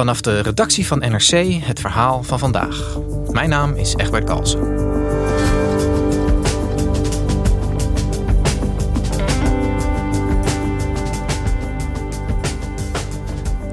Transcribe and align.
Vanaf 0.00 0.20
de 0.20 0.40
redactie 0.40 0.86
van 0.86 0.98
NRC 0.98 1.62
het 1.62 1.80
verhaal 1.80 2.22
van 2.22 2.38
vandaag. 2.38 2.98
Mijn 3.30 3.48
naam 3.48 3.74
is 3.74 3.94
Egbert 3.96 4.24
Kalsen. 4.24 4.60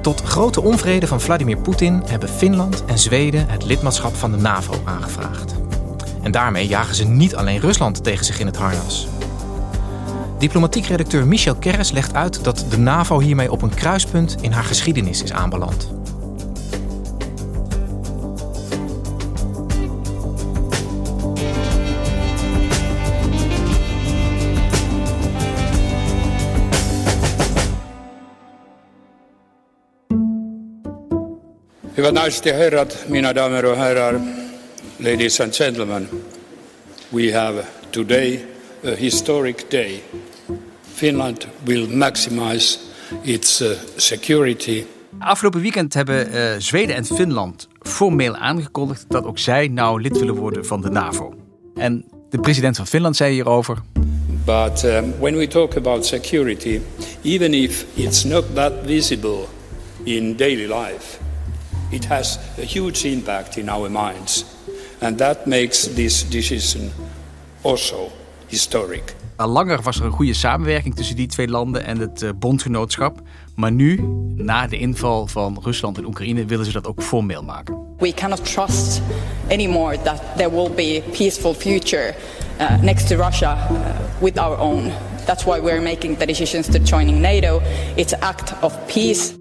Tot 0.02 0.22
grote 0.22 0.62
onvrede 0.62 1.06
van 1.06 1.20
Vladimir 1.20 1.56
Poetin 1.56 2.02
hebben 2.06 2.28
Finland 2.28 2.84
en 2.84 2.98
Zweden 2.98 3.48
het 3.48 3.64
lidmaatschap 3.64 4.14
van 4.14 4.30
de 4.30 4.36
NAVO 4.36 4.74
aangevraagd. 4.84 5.54
En 6.22 6.30
daarmee 6.30 6.66
jagen 6.66 6.94
ze 6.94 7.04
niet 7.04 7.36
alleen 7.36 7.60
Rusland 7.60 8.04
tegen 8.04 8.24
zich 8.24 8.40
in 8.40 8.46
het 8.46 8.56
harnas. 8.56 9.08
Diplomatiek 10.38 10.86
redacteur 10.86 11.26
Michel 11.26 11.54
Kerres 11.54 11.90
legt 11.90 12.14
uit 12.14 12.44
dat 12.44 12.64
de 12.70 12.78
NAVO 12.78 13.20
hiermee 13.20 13.52
op 13.52 13.62
een 13.62 13.74
kruispunt 13.74 14.36
in 14.40 14.52
haar 14.52 14.64
geschiedenis 14.64 15.22
is 15.22 15.32
aanbeland. 15.32 15.97
Hyvät 31.98 32.14
naiset 32.14 32.46
ja 32.46 32.54
herrat, 32.54 33.04
mina 33.08 33.34
damer 33.34 33.64
och 33.64 33.76
herrar, 33.76 34.20
ladies 35.00 35.40
and 35.40 35.52
gentlemen, 35.52 36.08
we 37.12 37.32
have 37.32 37.64
today 37.92 38.38
a 38.84 38.94
historic 38.96 39.70
day. 39.70 40.02
Finland 40.94 41.46
will 41.66 41.86
maximize 41.88 42.78
its 43.24 43.62
uh, 43.62 43.68
security. 43.96 44.84
Afgelopen 45.20 45.60
weekend 45.60 45.94
hebben 45.94 46.34
uh, 46.34 46.54
Zweden 46.58 46.96
en 46.96 47.04
Finland 47.04 47.68
formeel 47.82 48.36
aangekondigd 48.36 49.04
dat 49.08 49.24
ook 49.24 49.38
zij 49.38 49.68
nou 49.68 50.00
lid 50.00 50.18
willen 50.18 50.34
worden 50.34 50.66
van 50.66 50.80
de 50.80 50.90
NAVO. 50.90 51.34
En 51.74 52.04
de 52.30 52.38
president 52.40 52.76
van 52.76 52.86
Finland 52.86 53.16
zei 53.16 53.32
hierover. 53.32 53.76
But 54.44 54.84
um, 54.84 55.14
when 55.18 55.36
we 55.36 55.46
talk 55.46 55.76
about 55.76 56.06
security, 56.06 56.80
even 57.22 57.54
if 57.54 57.84
it's 57.94 58.24
not 58.24 58.44
that 58.54 58.72
visible 58.84 59.44
in 60.04 60.36
daily 60.36 60.66
life, 60.66 61.18
it 61.90 62.06
has 62.06 62.38
a 62.58 62.64
huge 62.64 63.04
impact 63.04 63.56
in 63.56 63.68
our 63.68 63.90
minds. 63.90 64.44
And 65.00 65.18
that 65.18 65.46
makes 65.46 65.94
this 65.94 66.28
decision 66.28 66.90
also 67.62 68.10
historic. 68.46 69.16
Al 69.36 69.48
langer 69.48 69.82
was 69.82 69.98
er 69.98 70.04
een 70.04 70.12
goede 70.12 70.34
samenwerking 70.34 70.94
tussen 70.94 71.16
die 71.16 71.26
twee 71.26 71.48
landen 71.48 71.84
en 71.84 71.98
het 71.98 72.22
uh, 72.22 72.30
bondgenootschap. 72.36 73.20
Maar 73.54 73.72
nu, 73.72 74.00
na 74.36 74.66
de 74.66 74.78
inval 74.78 75.26
van 75.26 75.60
Rusland 75.62 75.98
en 75.98 76.04
Oekraïne, 76.04 76.44
willen 76.44 76.64
ze 76.64 76.72
dat 76.72 76.86
ook 76.86 77.02
formeel 77.02 77.42
maken. 77.42 77.78
We 77.98 78.14
cannot 78.14 78.52
trust 78.52 79.00
anymore 79.50 80.02
that 80.02 80.22
there 80.36 80.50
will 80.50 80.70
be 80.74 81.02
a 81.06 81.10
peaceful 81.10 81.54
future 81.54 82.14
uh, 82.60 82.82
next 82.82 83.06
to 83.08 83.16
Russia 83.16 83.68
uh, 83.70 83.78
with 84.20 84.38
our 84.38 84.58
own. 84.58 84.92
That's 85.24 85.44
why 85.44 85.60
we're 85.60 85.82
making 85.82 86.18
the 86.18 86.26
decisions 86.26 86.66
to 86.66 86.78
joining 86.78 87.20
NATO. 87.20 87.60
It's 87.94 88.12
an 88.12 88.20
act 88.20 88.52
of 88.62 88.74
peace. 88.86 89.37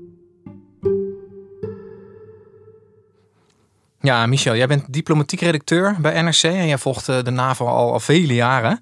Ja, 4.02 4.26
Michel, 4.26 4.56
jij 4.56 4.68
bent 4.68 4.94
diplomatiek 4.94 5.42
redacteur 5.42 5.96
bij 6.00 6.22
NRC 6.22 6.44
en 6.44 6.68
jij 6.68 6.78
volgt 6.78 7.06
de 7.06 7.32
NAVO 7.32 7.66
al, 7.66 7.92
al 7.92 8.00
vele 8.00 8.34
jaren. 8.34 8.80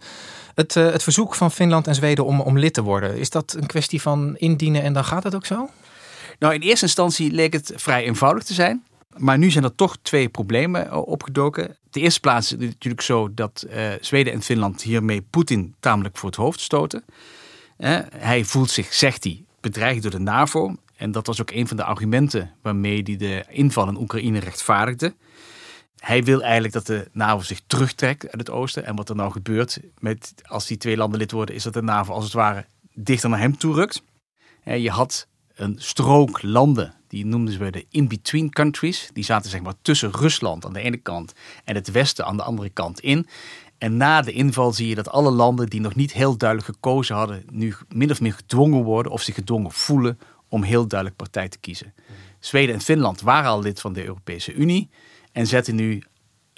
Het, 0.55 0.75
uh, 0.75 0.91
het 0.91 1.03
verzoek 1.03 1.35
van 1.35 1.51
Finland 1.51 1.87
en 1.87 1.95
Zweden 1.95 2.25
om, 2.25 2.41
om 2.41 2.59
lid 2.59 2.73
te 2.73 2.81
worden, 2.81 3.17
is 3.17 3.29
dat 3.29 3.55
een 3.59 3.65
kwestie 3.65 4.01
van 4.01 4.35
indienen 4.37 4.81
en 4.81 4.93
dan 4.93 5.05
gaat 5.05 5.23
het 5.23 5.35
ook 5.35 5.45
zo? 5.45 5.69
Nou, 6.39 6.53
in 6.53 6.61
eerste 6.61 6.85
instantie 6.85 7.31
leek 7.31 7.53
het 7.53 7.71
vrij 7.75 8.03
eenvoudig 8.03 8.43
te 8.43 8.53
zijn. 8.53 8.83
Maar 9.17 9.37
nu 9.37 9.51
zijn 9.51 9.63
er 9.63 9.75
toch 9.75 9.97
twee 10.01 10.29
problemen 10.29 10.89
eh, 10.89 11.07
opgedoken. 11.07 11.77
De 11.89 11.99
eerste 11.99 12.19
plaats 12.19 12.45
is 12.45 12.51
het 12.51 12.69
natuurlijk 12.69 13.01
zo 13.01 13.33
dat 13.33 13.65
Zweden 14.01 14.33
en 14.33 14.41
Finland 14.41 14.81
hiermee 14.81 15.21
Poetin 15.21 15.75
tamelijk 15.79 16.17
voor 16.17 16.29
het 16.29 16.37
hoofd 16.37 16.59
stoten. 16.59 17.03
Hij 18.15 18.43
voelt 18.43 18.69
zich, 18.69 18.93
zegt 18.93 19.23
hij, 19.23 19.43
bedreigd 19.59 20.01
door 20.01 20.11
de 20.11 20.19
NAVO. 20.19 20.75
En 20.95 21.11
dat 21.11 21.27
was 21.27 21.41
ook 21.41 21.51
een 21.51 21.67
van 21.67 21.77
de 21.77 21.83
argumenten 21.83 22.51
waarmee 22.61 23.01
hij 23.03 23.15
de 23.15 23.45
inval 23.49 23.87
in 23.87 23.97
Oekraïne 23.97 24.39
rechtvaardigde. 24.39 25.15
Hij 25.97 26.23
wil 26.23 26.41
eigenlijk 26.41 26.73
dat 26.73 26.85
de 26.85 27.09
NAVO 27.11 27.41
zich 27.41 27.61
terugtrekt 27.67 28.23
uit 28.23 28.39
het 28.39 28.49
oosten. 28.49 28.85
En 28.85 28.95
wat 28.95 29.09
er 29.09 29.15
nou 29.15 29.31
gebeurt 29.31 29.79
met, 29.99 30.33
als 30.43 30.67
die 30.67 30.77
twee 30.77 30.97
landen 30.97 31.19
lid 31.19 31.31
worden, 31.31 31.55
is 31.55 31.63
dat 31.63 31.73
de 31.73 31.81
NAVO 31.81 32.13
als 32.13 32.23
het 32.23 32.33
ware 32.33 32.65
dichter 32.93 33.29
naar 33.29 33.39
hem 33.39 33.57
toe 33.57 33.73
rukt. 33.73 34.03
Je 34.63 34.89
had 34.89 35.27
een 35.55 35.75
strook 35.77 36.41
landen, 36.41 36.93
die 37.07 37.25
noemden 37.25 37.53
ze 37.53 37.71
de 37.71 37.85
in-between 37.89 38.49
countries. 38.49 39.09
Die 39.13 39.23
zaten 39.23 39.49
zeg 39.49 39.61
maar 39.61 39.73
tussen 39.81 40.11
Rusland 40.11 40.65
aan 40.65 40.73
de 40.73 40.81
ene 40.81 40.97
kant 40.97 41.33
en 41.63 41.75
het 41.75 41.91
westen 41.91 42.25
aan 42.25 42.37
de 42.37 42.43
andere 42.43 42.69
kant 42.69 42.99
in. 42.99 43.27
En 43.77 43.97
na 43.97 44.21
de 44.21 44.31
inval 44.31 44.73
zie 44.73 44.87
je 44.87 44.95
dat 44.95 45.09
alle 45.09 45.31
landen 45.31 45.67
die 45.67 45.81
nog 45.81 45.95
niet 45.95 46.13
heel 46.13 46.37
duidelijk 46.37 46.69
gekozen 46.73 47.15
hadden, 47.15 47.43
nu 47.51 47.75
min 47.89 48.11
of 48.11 48.21
meer 48.21 48.33
gedwongen 48.33 48.83
worden 48.83 49.11
of 49.11 49.21
zich 49.21 49.35
gedwongen 49.35 49.71
voelen 49.71 50.19
om 50.49 50.63
heel 50.63 50.87
duidelijk 50.87 51.19
partij 51.19 51.49
te 51.49 51.57
kiezen. 51.57 51.93
Zweden 52.39 52.75
en 52.75 52.81
Finland 52.81 53.21
waren 53.21 53.49
al 53.49 53.61
lid 53.61 53.81
van 53.81 53.93
de 53.93 54.05
Europese 54.05 54.53
Unie 54.53 54.89
en 55.31 55.47
zetten 55.47 55.75
nu 55.75 56.03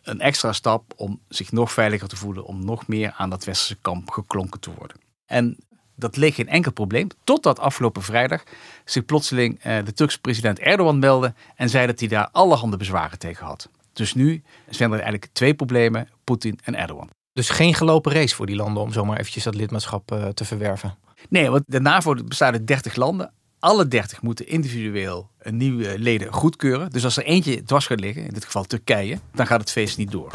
een 0.03 0.21
extra 0.21 0.53
stap 0.53 0.93
om 0.95 1.21
zich 1.27 1.51
nog 1.51 1.71
veiliger 1.71 2.07
te 2.07 2.15
voelen, 2.15 2.45
om 2.45 2.65
nog 2.65 2.87
meer 2.87 3.13
aan 3.17 3.29
dat 3.29 3.43
westerse 3.43 3.77
kamp 3.81 4.09
geklonken 4.09 4.59
te 4.59 4.73
worden. 4.77 4.97
En 5.25 5.57
dat 5.95 6.15
leek 6.15 6.33
geen 6.33 6.47
enkel 6.47 6.71
probleem, 6.71 7.07
totdat 7.23 7.59
afgelopen 7.59 8.01
vrijdag 8.01 8.43
zich 8.85 9.05
plotseling 9.05 9.59
eh, 9.59 9.85
de 9.85 9.93
Turkse 9.93 10.21
president 10.21 10.59
Erdogan 10.59 10.99
meldde 10.99 11.33
en 11.55 11.69
zei 11.69 11.87
dat 11.87 11.99
hij 11.99 12.07
daar 12.07 12.29
allerhande 12.31 12.77
bezwaren 12.77 13.19
tegen 13.19 13.45
had. 13.45 13.69
Dus 13.93 14.13
nu 14.13 14.43
zijn 14.69 14.89
er 14.89 14.99
eigenlijk 14.99 15.29
twee 15.33 15.53
problemen, 15.53 16.09
Poetin 16.23 16.59
en 16.63 16.75
Erdogan. 16.75 17.09
Dus 17.33 17.49
geen 17.49 17.73
gelopen 17.73 18.11
race 18.11 18.35
voor 18.35 18.45
die 18.45 18.55
landen 18.55 18.83
om 18.83 18.91
zomaar 18.91 19.17
eventjes 19.17 19.43
dat 19.43 19.55
lidmaatschap 19.55 20.11
uh, 20.11 20.27
te 20.27 20.45
verwerven? 20.45 20.97
Nee, 21.29 21.49
want 21.49 21.63
de 21.67 21.79
NAVO 21.79 22.13
bestaat 22.13 22.53
uit 22.53 22.67
30 22.67 22.95
landen. 22.95 23.33
Alle 23.59 23.87
30 23.87 24.21
moeten 24.21 24.47
individueel 24.47 25.29
een 25.39 25.57
nieuwe 25.57 25.99
leden 25.99 26.33
goedkeuren. 26.33 26.89
Dus 26.89 27.03
als 27.03 27.17
er 27.17 27.23
eentje 27.23 27.63
dwars 27.63 27.85
gaat 27.85 27.99
liggen, 27.99 28.25
in 28.25 28.33
dit 28.33 28.45
geval 28.45 28.63
Turkije, 28.63 29.19
dan 29.33 29.47
gaat 29.47 29.59
het 29.59 29.71
feest 29.71 29.97
niet 29.97 30.11
door. 30.11 30.31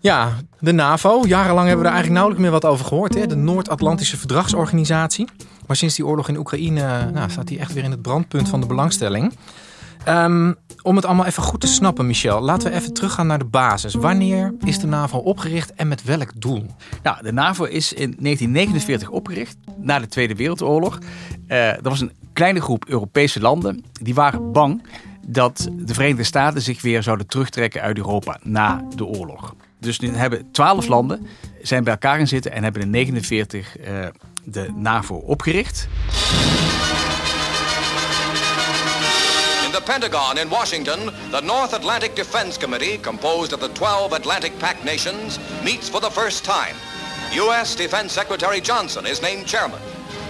Ja, 0.00 0.36
de 0.60 0.72
NAVO. 0.72 1.22
Jarenlang 1.26 1.66
hebben 1.66 1.84
we 1.84 1.90
er 1.90 1.96
eigenlijk 1.96 2.10
nauwelijks 2.10 2.42
meer 2.42 2.50
wat 2.50 2.64
over 2.64 2.84
gehoord. 2.86 3.14
Hè? 3.14 3.26
De 3.26 3.36
Noord-Atlantische 3.36 4.16
Verdragsorganisatie. 4.16 5.28
Maar 5.66 5.76
sinds 5.76 5.94
die 5.94 6.06
oorlog 6.06 6.28
in 6.28 6.38
Oekraïne 6.38 7.10
nou, 7.10 7.30
staat 7.30 7.46
die 7.46 7.58
echt 7.58 7.72
weer 7.72 7.84
in 7.84 7.90
het 7.90 8.02
brandpunt 8.02 8.48
van 8.48 8.60
de 8.60 8.66
belangstelling. 8.66 9.32
Um, 10.08 10.56
om 10.82 10.96
het 10.96 11.04
allemaal 11.04 11.26
even 11.26 11.42
goed 11.42 11.60
te 11.60 11.66
snappen, 11.66 12.06
Michel, 12.06 12.40
laten 12.40 12.70
we 12.70 12.76
even 12.76 12.92
teruggaan 12.92 13.26
naar 13.26 13.38
de 13.38 13.44
basis. 13.44 13.94
Wanneer 13.94 14.54
is 14.64 14.78
de 14.78 14.86
NAVO 14.86 15.18
opgericht 15.18 15.74
en 15.74 15.88
met 15.88 16.04
welk 16.04 16.40
doel? 16.40 16.66
Nou, 17.02 17.22
de 17.22 17.32
NAVO 17.32 17.64
is 17.64 17.92
in 17.92 18.16
1949 18.18 19.08
opgericht, 19.08 19.56
na 19.76 19.98
de 19.98 20.08
Tweede 20.08 20.34
Wereldoorlog. 20.34 20.98
Uh, 21.48 21.66
er 21.66 21.82
was 21.82 22.00
een 22.00 22.12
kleine 22.32 22.60
groep 22.60 22.84
Europese 22.88 23.40
landen 23.40 23.84
die 24.02 24.14
waren 24.14 24.52
bang 24.52 24.82
dat 25.26 25.68
de 25.72 25.94
Verenigde 25.94 26.22
Staten 26.22 26.62
zich 26.62 26.82
weer 26.82 27.02
zouden 27.02 27.26
terugtrekken 27.26 27.82
uit 27.82 27.96
Europa 27.96 28.38
na 28.42 28.84
de 28.96 29.04
oorlog. 29.04 29.54
Dus 29.80 30.00
nu 30.00 30.08
hebben 30.08 30.50
twaalf 30.52 30.86
landen 30.86 31.26
zijn 31.62 31.84
bij 31.84 31.92
elkaar 31.92 32.16
gaan 32.16 32.26
zitten 32.26 32.52
en 32.52 32.62
hebben 32.62 32.82
in 32.82 32.92
1949 32.92 33.78
uh, 33.78 34.06
de 34.44 34.72
NAVO 34.76 35.14
opgericht. 35.14 35.88
Pentagon 39.80 40.38
in 40.38 40.50
Washington, 40.50 41.10
the 41.30 41.40
North 41.40 41.72
Atlantic 41.72 42.14
Defense 42.14 42.58
Committee, 42.58 42.98
composed 42.98 43.52
of 43.52 43.60
the 43.60 43.68
12 43.68 44.12
Atlantic 44.12 44.58
Pact 44.58 44.84
nations, 44.84 45.38
meets 45.64 45.88
for 45.88 46.00
the 46.00 46.10
first 46.10 46.44
time. 46.44 46.74
U.S. 47.32 47.76
Defense 47.76 48.12
Secretary 48.12 48.60
Johnson 48.60 49.06
is 49.06 49.20
named 49.20 49.46
chairman. 49.46 49.80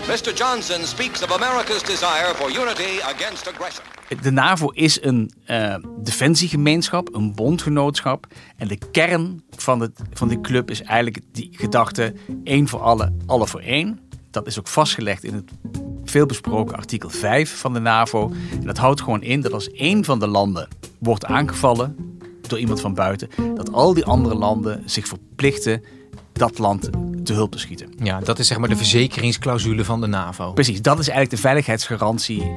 Mr. 0.07 0.35
Johnson 0.35 0.85
speaks 0.87 1.23
of 1.23 1.31
America's 1.31 1.83
desire 1.83 2.35
for 2.35 2.51
unity 2.51 3.01
against 3.03 3.49
aggression. 3.49 3.85
De 4.23 4.31
NAVO 4.31 4.69
is 4.69 5.03
een 5.03 5.31
uh, 5.47 5.75
defensiegemeenschap, 5.99 7.15
een 7.15 7.35
bondgenootschap. 7.35 8.27
En 8.57 8.69
de 8.69 8.79
kern 8.91 9.43
van, 9.51 9.81
het, 9.81 10.01
van 10.13 10.29
die 10.29 10.41
club 10.41 10.71
is 10.71 10.83
eigenlijk 10.83 11.25
die 11.33 11.49
gedachte: 11.53 12.15
één 12.45 12.69
voor 12.69 12.81
alle, 12.81 13.13
alle 13.27 13.47
voor 13.47 13.61
één. 13.61 14.01
Dat 14.31 14.47
is 14.47 14.59
ook 14.59 14.69
vastgelegd 14.69 15.25
in 15.25 15.35
het 15.35 15.51
veelbesproken 16.11 16.77
artikel 16.77 17.11
5 17.11 17.59
van 17.59 17.73
de 17.73 17.81
NAVO. 17.81 18.33
En 18.61 18.67
dat 18.67 18.79
houdt 18.79 19.01
gewoon 19.01 19.23
in 19.23 19.41
dat 19.41 19.53
als 19.53 19.71
één 19.71 20.05
van 20.05 20.19
de 20.19 20.27
landen 20.27 20.69
wordt 20.99 21.25
aangevallen 21.25 21.97
door 22.49 22.59
iemand 22.59 22.81
van 22.81 22.95
buiten, 22.95 23.29
dat 23.55 23.73
al 23.73 23.95
die 23.95 24.05
andere 24.05 24.35
landen 24.35 24.83
zich 24.87 25.07
verplichten 25.09 25.83
dat 26.33 26.59
land 26.59 26.91
te 27.25 27.33
hulp 27.33 27.53
te 27.53 27.59
schieten. 27.59 27.93
Ja, 28.03 28.21
dat 28.21 28.39
is 28.39 28.47
zeg 28.47 28.59
maar 28.59 28.69
de 28.69 28.77
verzekeringsclausule 28.77 29.85
van 29.85 30.01
de 30.01 30.07
NAVO. 30.07 30.53
Precies, 30.53 30.83
dat 30.83 30.99
is 30.99 31.09
eigenlijk 31.09 31.31
de 31.31 31.49
veiligheidsgarantie 31.49 32.43
uh, 32.43 32.51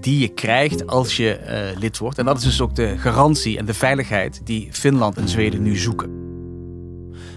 die 0.00 0.18
je 0.18 0.28
krijgt 0.28 0.86
als 0.86 1.16
je 1.16 1.40
uh, 1.42 1.78
lid 1.80 1.98
wordt. 1.98 2.18
En 2.18 2.24
dat 2.24 2.36
is 2.36 2.42
dus 2.42 2.60
ook 2.60 2.74
de 2.74 2.98
garantie 2.98 3.58
en 3.58 3.64
de 3.64 3.74
veiligheid 3.74 4.40
die 4.44 4.68
Finland 4.70 5.16
en 5.16 5.28
Zweden 5.28 5.62
nu 5.62 5.76
zoeken. 5.76 6.23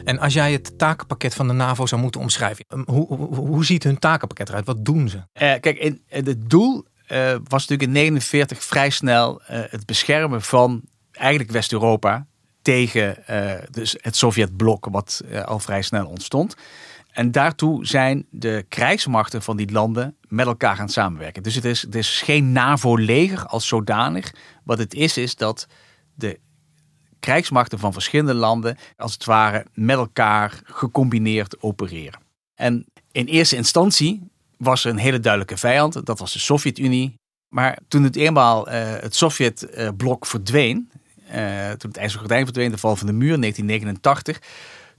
En 0.07 0.19
als 0.19 0.33
jij 0.33 0.51
het 0.51 0.77
takenpakket 0.77 1.33
van 1.33 1.47
de 1.47 1.53
NAVO 1.53 1.85
zou 1.85 2.01
moeten 2.01 2.21
omschrijven, 2.21 2.65
hoe, 2.85 3.07
hoe, 3.07 3.35
hoe 3.35 3.65
ziet 3.65 3.83
hun 3.83 3.99
takenpakket 3.99 4.49
eruit? 4.49 4.65
Wat 4.65 4.85
doen 4.85 5.09
ze? 5.09 5.17
Uh, 5.17 5.23
kijk, 5.33 5.77
in, 5.77 6.01
het 6.07 6.49
doel 6.49 6.85
was 7.43 7.67
natuurlijk 7.67 7.81
in 7.81 7.93
1949 7.93 8.63
vrij 8.63 8.89
snel 8.89 9.41
het 9.45 9.85
beschermen 9.85 10.41
van 10.41 10.81
eigenlijk 11.11 11.51
West-Europa 11.51 12.27
tegen 12.61 13.23
dus 13.71 13.95
het 14.01 14.15
Sovjetblok, 14.15 14.87
wat 14.91 15.23
al 15.45 15.59
vrij 15.59 15.81
snel 15.81 16.07
ontstond. 16.07 16.55
En 17.11 17.31
daartoe 17.31 17.85
zijn 17.85 18.25
de 18.29 18.65
krijgsmachten 18.69 19.41
van 19.41 19.57
die 19.57 19.71
landen 19.71 20.15
met 20.27 20.45
elkaar 20.45 20.75
gaan 20.75 20.89
samenwerken. 20.89 21.43
Dus 21.43 21.55
het 21.55 21.65
is, 21.65 21.81
het 21.81 21.95
is 21.95 22.21
geen 22.21 22.51
NAVO-leger 22.51 23.45
als 23.45 23.67
zodanig. 23.67 24.33
Wat 24.63 24.77
het 24.77 24.93
is, 24.93 25.17
is 25.17 25.35
dat 25.35 25.67
de 26.15 26.39
krijgsmachten 27.19 27.79
van 27.79 27.93
verschillende 27.93 28.33
landen, 28.33 28.77
als 28.97 29.13
het 29.13 29.25
ware, 29.25 29.65
met 29.73 29.97
elkaar 29.97 30.61
gecombineerd 30.63 31.61
opereren. 31.61 32.19
En 32.55 32.85
in 33.11 33.25
eerste 33.25 33.55
instantie 33.55 34.21
was 34.57 34.85
er 34.85 34.91
een 34.91 34.97
hele 34.97 35.19
duidelijke 35.19 35.57
vijand, 35.57 36.05
dat 36.05 36.19
was 36.19 36.33
de 36.33 36.39
Sovjet-Unie. 36.39 37.15
Maar 37.47 37.77
toen 37.87 38.03
het 38.03 38.15
eenmaal 38.15 38.67
uh, 38.67 38.73
het 38.99 39.15
Sovjetblok 39.15 40.25
verdween, 40.25 40.91
uh, 41.35 41.69
toen 41.69 41.89
het 41.89 41.97
IJzeren 41.97 42.19
Gordijn 42.19 42.43
verdween, 42.43 42.71
de 42.71 42.77
val 42.77 42.95
van 42.95 43.07
de 43.07 43.13
muur 43.13 43.33
in 43.33 43.41
1989. 43.41 44.41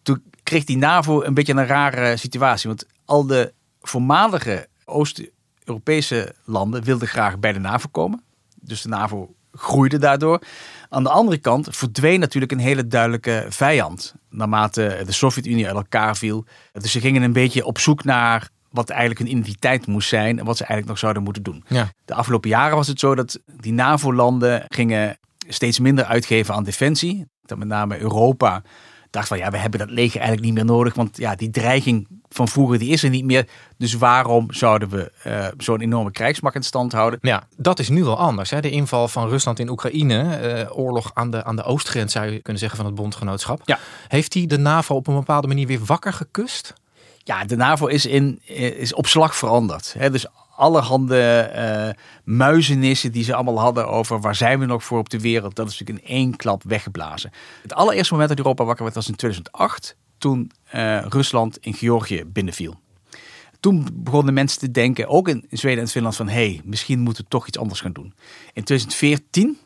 Toen 0.03 0.23
kreeg 0.43 0.65
die 0.65 0.77
NAVO 0.77 1.23
een 1.23 1.35
beetje 1.35 1.53
een 1.53 1.67
rare 1.67 2.17
situatie. 2.17 2.69
Want 2.69 2.87
al 3.05 3.27
de 3.27 3.53
voormalige 3.81 4.69
Oost-Europese 4.85 6.35
landen 6.45 6.83
wilden 6.83 7.09
graag 7.09 7.39
bij 7.39 7.53
de 7.53 7.59
NAVO 7.59 7.89
komen. 7.91 8.23
Dus 8.61 8.83
de 8.83 8.89
NAVO 8.89 9.35
groeide 9.59 9.99
daardoor. 9.99 10.43
Aan 10.89 11.03
de 11.03 11.11
andere 11.11 11.39
kant 11.39 11.69
verdween 11.71 12.21
natuurlijk 12.21 12.53
een 12.53 12.59
hele 12.59 12.87
duidelijke 12.87 13.47
vijand. 13.49 14.15
Naarmate 14.31 15.03
de 15.07 15.13
Sovjet-Unie 15.13 15.67
uit 15.67 15.77
elkaar 15.77 16.17
viel. 16.17 16.45
Dus 16.73 16.93
ze 16.93 17.01
gingen 17.01 17.23
een 17.23 17.33
beetje 17.33 17.65
op 17.65 17.79
zoek 17.79 18.05
naar 18.05 18.49
wat 18.71 18.91
eigenlijk 18.91 19.21
hun 19.21 19.31
identiteit 19.31 19.87
moest 19.87 20.09
zijn 20.09 20.39
en 20.39 20.45
wat 20.45 20.57
ze 20.57 20.65
eigenlijk 20.65 20.89
nog 20.89 20.99
zouden 20.99 21.23
moeten 21.23 21.43
doen. 21.43 21.65
Ja. 21.69 21.93
De 22.05 22.15
afgelopen 22.15 22.51
jaren 22.51 22.77
was 22.77 22.87
het 22.87 23.01
zo 23.01 23.15
dat 23.15 23.41
die 23.61 23.73
NAVO-landen 23.73 24.65
gingen 24.69 25.19
steeds 25.49 25.79
minder 25.79 26.05
uitgeven 26.05 26.55
aan 26.55 26.65
defensie. 26.65 27.27
Dat 27.43 27.59
met 27.59 27.69
name 27.69 27.99
Europa 27.99 28.63
dacht 29.19 29.29
van 29.29 29.39
ja, 29.39 29.51
we 29.51 29.59
hebben 29.59 29.81
dat 29.81 29.91
leger 29.91 30.21
eigenlijk 30.21 30.47
niet 30.47 30.55
meer 30.55 30.75
nodig. 30.75 30.95
Want 30.95 31.17
ja, 31.17 31.35
die 31.35 31.51
dreiging 31.51 32.07
van 32.29 32.49
vroeger 32.49 32.79
die 32.79 32.91
is 32.91 33.03
er 33.03 33.11
niet 33.11 33.25
meer. 33.25 33.49
Dus 33.77 33.95
waarom 33.95 34.53
zouden 34.53 34.89
we 34.89 35.13
uh, 35.27 35.47
zo'n 35.57 35.81
enorme 35.81 36.11
krijgsmacht 36.11 36.55
in 36.55 36.63
stand 36.63 36.93
houden? 36.93 37.19
Ja, 37.23 37.43
dat 37.57 37.79
is 37.79 37.89
nu 37.89 38.05
wel 38.05 38.19
anders. 38.19 38.51
Hè? 38.51 38.61
De 38.61 38.71
inval 38.71 39.09
van 39.09 39.29
Rusland 39.29 39.59
in 39.59 39.69
Oekraïne, 39.69 40.41
uh, 40.43 40.79
oorlog 40.79 41.11
aan 41.15 41.31
de, 41.31 41.45
aan 41.45 41.57
de 41.57 41.63
oostgrens 41.63 42.13
zou 42.13 42.27
je 42.27 42.43
kunnen 42.43 42.61
zeggen 42.61 42.79
van 42.79 42.87
het 42.87 42.95
bondgenootschap. 42.95 43.61
Ja. 43.65 43.79
Heeft 44.09 44.35
hij 44.35 44.47
de 44.47 44.59
NAVO 44.59 44.95
op 44.95 45.07
een 45.07 45.15
bepaalde 45.15 45.47
manier 45.47 45.67
weer 45.67 45.85
wakker 45.85 46.13
gekust? 46.13 46.75
Ja, 47.19 47.45
de 47.45 47.57
NAVO 47.57 47.87
is, 47.87 48.07
in, 48.07 48.41
is 48.77 48.95
op 48.95 49.07
slag 49.07 49.37
veranderd. 49.37 49.95
Hè? 49.99 50.11
Dus 50.11 50.27
allerhande 50.59 51.51
uh, 51.55 52.05
muizenissen 52.25 53.13
die 53.13 53.25
ze 53.25 53.35
allemaal 53.35 53.61
hadden 53.61 53.89
over 53.89 54.21
waar 54.21 54.35
zijn 54.35 54.59
we 54.59 54.67
nog 54.67 54.85
voor 54.85 54.99
op 54.99 55.09
de 55.09 55.21
wereld. 55.21 55.55
Dat 55.57 55.69
is 55.69 55.79
natuurlijk 55.79 56.07
in 56.07 56.15
één 56.15 56.37
klap 56.37 56.63
weggeblazen. 56.63 57.31
Het 57.63 57.75
allereerste 57.75 58.13
moment 58.13 58.31
dat 58.31 58.39
Europa 58.39 58.65
wakker 58.65 58.85
werd 58.85 58.97
was 58.97 59.09
in 59.09 59.15
2008. 59.15 59.97
Toen 60.19 60.51
uh, 60.75 61.03
Rusland 61.03 61.59
in 61.59 61.75
Georgië 61.75 62.25
binnenviel. 62.27 62.81
Toen 63.61 63.89
begonnen 63.93 64.35
mensen 64.35 64.59
te 64.59 64.71
denken, 64.71 65.09
ook 65.09 65.29
in 65.29 65.47
Zweden 65.51 65.83
en 65.83 65.89
Finland, 65.89 66.17
van 66.17 66.29
hé, 66.29 66.35
hey, 66.35 66.61
misschien 66.65 67.01
moeten 67.01 67.23
we 67.23 67.31
toch 67.31 67.47
iets 67.47 67.59
anders 67.59 67.81
gaan 67.81 67.93
doen. 67.93 68.15
In 68.53 68.65
2014 68.65 69.59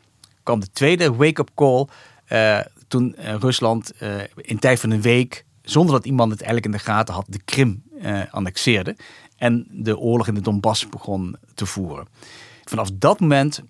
kwam 0.43 0.59
de 0.59 0.71
tweede 0.71 1.13
wake-up 1.13 1.49
call. 1.55 1.87
Uh, 2.29 2.59
toen 2.87 3.15
Rusland 3.17 3.91
in 4.35 4.59
tijd 4.59 4.79
van 4.79 4.91
een 4.91 5.01
week, 5.01 5.45
zonder 5.61 5.95
dat 5.95 6.05
iemand 6.05 6.31
het 6.31 6.41
eigenlijk 6.41 6.73
in 6.73 6.79
de 6.79 6.91
gaten 6.91 7.13
had, 7.13 7.25
de 7.29 7.41
Krim 7.45 7.83
annexeerde 8.31 8.95
en 9.43 9.67
de 9.69 9.97
oorlog 9.97 10.27
in 10.27 10.33
de 10.33 10.41
Donbass 10.41 10.89
begon 10.89 11.35
te 11.53 11.65
voeren. 11.65 12.07
Vanaf 12.63 12.89
dat 12.93 13.19
moment 13.19 13.61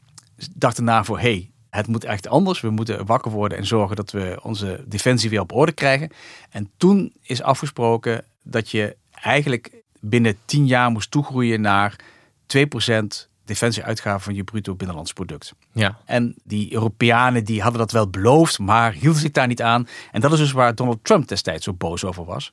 dacht 0.56 0.76
de 0.76 0.82
NAVO, 0.82 1.18
hey, 1.18 1.52
het 1.70 1.88
moet 1.88 2.04
echt 2.04 2.28
anders. 2.28 2.62
We 2.62 2.70
moeten 2.70 3.06
wakker 3.06 3.32
worden 3.32 3.58
en 3.58 3.66
zorgen 3.66 3.96
dat 3.96 4.12
we 4.12 4.40
onze 4.44 4.84
defensie 4.88 5.30
weer 5.30 5.40
op 5.40 5.52
orde 5.52 5.72
krijgen. 5.72 6.10
En 6.50 6.70
toen 6.78 7.14
is 7.22 7.42
afgesproken 7.42 8.26
dat 8.44 8.70
je 8.70 8.96
eigenlijk 9.12 9.84
binnen 10.00 10.38
tien 10.46 10.68
jaar 10.68 10.92
moest 10.92 11.12
toegroeien 11.12 11.62
naar 11.62 11.96
2% 12.58 13.30
defensieuitgaven 13.46 14.22
van 14.22 14.36
je 14.36 14.44
bruto 14.44 14.76
binnenlands 14.76 15.14
product. 15.14 15.54
Ja. 15.72 15.98
En 16.06 16.36
die 16.44 16.74
Europeanen 16.74 17.44
die 17.44 17.62
hadden 17.62 17.80
dat 17.80 17.92
wel 17.92 18.10
beloofd, 18.10 18.60
maar 18.60 18.94
hielden 18.94 19.22
zich 19.22 19.32
daar 19.32 19.48
niet 19.48 19.62
aan. 19.62 19.88
En 20.12 20.22
dat 20.22 20.34
is 20.34 20.40
dus 20.40 20.52
waar 20.52 20.76
Donald 20.76 21.00
Trump 21.04 21.28
destijds 21.28 21.64
zo 21.64 21.74
boos 21.74 22.04
over 22.04 22.26
was. 22.26 22.52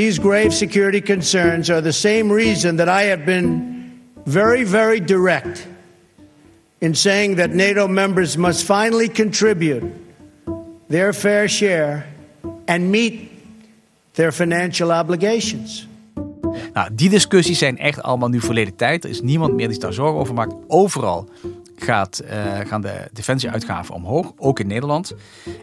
These 0.00 0.18
grave 0.18 0.54
security 0.54 1.02
concerns 1.02 1.68
are 1.68 1.82
the 1.82 1.92
same 1.92 2.32
reason 2.32 2.76
that 2.76 2.88
I 2.88 3.08
have 3.08 3.24
been 3.24 4.00
very, 4.24 4.64
very 4.64 5.04
direct 5.04 5.66
in 6.78 6.94
saying 6.94 7.36
that 7.36 7.50
NATO 7.50 7.86
members 7.86 8.36
must 8.36 8.64
finally 8.64 9.08
contribute 9.08 9.82
their 10.88 11.12
fair 11.12 11.48
share 11.48 12.06
and 12.66 12.90
meet 12.90 13.30
their 14.12 14.32
financial 14.32 14.90
obligations. 14.90 15.86
Nou, 16.72 16.88
die 16.92 17.10
discussies 17.10 17.58
zijn 17.58 17.78
echt 17.78 18.02
allemaal 18.02 18.28
nu 18.28 18.40
verleden 18.40 18.76
tijd. 18.76 19.04
Er 19.04 19.10
is 19.10 19.20
niemand 19.20 19.54
meer 19.54 19.68
die 19.68 19.78
daar 19.78 19.92
zorgen 19.92 20.20
over 20.20 20.34
maakt. 20.34 20.54
Overal 20.66 21.28
gaat, 21.76 22.22
uh, 22.24 22.58
gaan 22.64 22.80
de 22.80 23.08
defensieuitgaven 23.12 23.94
omhoog, 23.94 24.32
ook 24.36 24.60
in 24.60 24.66
Nederland. 24.66 25.14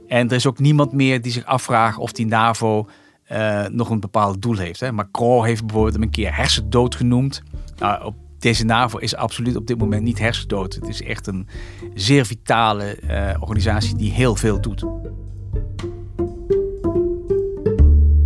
En 0.07 0.29
er 0.29 0.35
is 0.35 0.45
ook 0.45 0.59
niemand 0.59 0.91
meer 0.91 1.21
die 1.21 1.31
zich 1.31 1.45
afvraagt 1.45 1.97
of 1.97 2.11
die 2.11 2.25
NAVO 2.25 2.87
uh, 3.31 3.65
nog 3.65 3.89
een 3.89 3.99
bepaald 3.99 4.41
doel 4.41 4.57
heeft. 4.57 4.79
Hè. 4.79 4.91
Macron 4.91 5.45
heeft 5.45 5.65
bijvoorbeeld 5.65 5.93
hem 5.93 6.03
een 6.03 6.09
keer 6.09 6.35
hersendood 6.35 6.95
genoemd. 6.95 7.43
Nou, 7.77 8.03
op 8.03 8.15
deze 8.39 8.65
NAVO 8.65 8.97
is 8.97 9.15
absoluut 9.15 9.55
op 9.55 9.67
dit 9.67 9.77
moment 9.77 10.03
niet 10.03 10.19
hersendood. 10.19 10.75
Het 10.75 10.87
is 10.87 11.01
echt 11.01 11.27
een 11.27 11.47
zeer 11.93 12.25
vitale 12.25 12.97
uh, 13.03 13.41
organisatie 13.41 13.95
die 13.95 14.11
heel 14.11 14.35
veel 14.35 14.61
doet. 14.61 14.79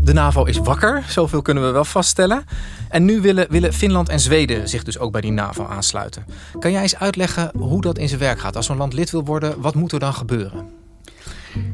De 0.01 0.13
NAVO 0.13 0.43
is 0.43 0.58
wakker, 0.58 1.03
zoveel 1.08 1.41
kunnen 1.41 1.63
we 1.63 1.72
wel 1.72 1.86
vaststellen. 1.86 2.43
En 2.89 3.05
nu 3.05 3.22
willen, 3.22 3.48
willen 3.50 3.74
Finland 3.74 4.10
en 4.10 4.20
Zweden 4.20 4.70
zich 4.70 4.84
dus 4.84 5.00
ook 5.00 5.12
bij 5.12 5.22
die 5.22 5.31
NAVO 5.31 5.65
aansluiten. 5.65 6.25
Kan 6.60 6.72
jij 6.72 6.81
eens 6.81 6.96
uitleggen 6.96 7.51
hoe 7.58 7.81
dat 7.81 7.98
in 7.98 8.08
zijn 8.08 8.20
werk 8.20 8.39
gaat? 8.39 8.55
Als 8.55 8.65
zo'n 8.65 8.77
land 8.77 8.93
lid 8.93 9.12
wil 9.12 9.24
worden, 9.24 9.62
wat 9.62 9.75
moet 9.75 9.91
er 9.91 10.00
dan 10.00 10.13
gebeuren? 10.13 10.65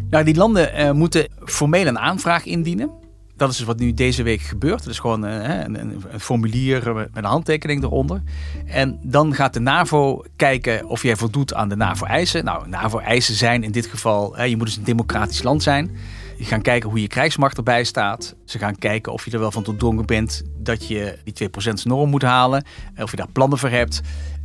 Nou, 0.09 0.23
die 0.23 0.35
landen 0.35 0.79
uh, 0.79 0.91
moeten 0.91 1.27
formeel 1.45 1.87
een 1.87 1.99
aanvraag 1.99 2.45
indienen 2.45 2.91
dat 3.37 3.49
is 3.49 3.57
dus 3.57 3.65
wat 3.65 3.79
nu 3.79 3.93
deze 3.93 4.23
week 4.23 4.41
gebeurt. 4.41 4.79
Het 4.79 4.89
is 4.89 4.99
gewoon 4.99 5.25
uh, 5.25 5.59
een, 5.59 5.79
een, 5.79 6.19
formulier 6.19 6.93
met 6.93 7.09
een 7.13 7.23
handtekening 7.23 7.83
eronder. 7.83 8.21
En 8.65 8.99
dan 9.03 9.33
gaat 9.33 9.53
de 9.53 9.59
NAVO 9.59 10.23
kijken 10.35 10.85
of 10.85 11.03
jij 11.03 11.15
voldoet 11.15 11.53
aan 11.53 11.69
de 11.69 11.75
NAVO-eisen. 11.75 12.45
Nou, 12.45 12.69
NAVO-eisen 12.69 13.35
zijn 13.35 13.63
in 13.63 13.71
dit 13.71 13.85
geval, 13.85 14.43
je 14.43 14.57
moet 14.57 14.65
dus 14.65 14.77
een 14.77 14.83
democratisch 14.83 15.43
land 15.43 15.63
zijn. 15.63 15.91
Je 16.37 16.45
gaan 16.45 16.61
kijken 16.61 16.89
hoe 16.89 17.01
je 17.01 17.07
krijgsmacht 17.07 17.57
erbij 17.57 17.83
staat. 17.83 18.35
Ze 18.45 18.57
gaan 18.57 18.77
kijken 18.77 19.13
of 19.13 19.25
je 19.25 19.31
er 19.31 19.39
wel 19.39 19.51
van 19.51 19.63
doordrongen 19.63 20.05
bent 20.05 20.43
dat 20.57 20.87
je 20.87 21.17
die 21.23 21.49
2% 21.49 21.83
norm 21.83 22.09
moet 22.09 22.21
halen. 22.21 22.63
Of 22.97 23.11
je 23.11 23.17
daar 23.17 23.31
plannen 23.31 23.57
voor 23.57 23.69
hebt. 23.69 24.01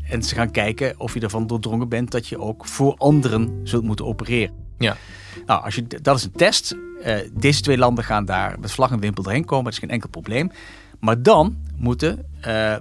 En 0.08 0.22
ze 0.22 0.34
gaan 0.34 0.50
kijken 0.50 1.00
of 1.00 1.14
je 1.14 1.20
ervan 1.20 1.46
doordrongen 1.46 1.88
bent 1.88 2.11
dat 2.11 2.28
je 2.28 2.38
ook 2.38 2.66
voor 2.66 2.94
anderen 2.96 3.61
zult 3.64 3.84
moeten 3.84 4.06
opereren. 4.06 4.54
Ja. 4.78 4.96
Nou, 5.46 5.64
als 5.64 5.74
je, 5.74 5.86
dat 6.02 6.16
is 6.16 6.24
een 6.24 6.32
test. 6.32 6.76
Uh, 7.06 7.16
deze 7.32 7.60
twee 7.60 7.78
landen 7.78 8.04
gaan 8.04 8.24
daar 8.24 8.60
met 8.60 8.72
vlag 8.72 8.90
en 8.90 9.00
wimpel 9.00 9.22
doorheen 9.22 9.44
komen. 9.44 9.64
Dat 9.64 9.72
is 9.72 9.78
geen 9.78 9.90
enkel 9.90 10.08
probleem. 10.08 10.50
Maar 11.00 11.22
dan 11.22 11.56
moeten 11.76 12.26
uh, 12.46 12.74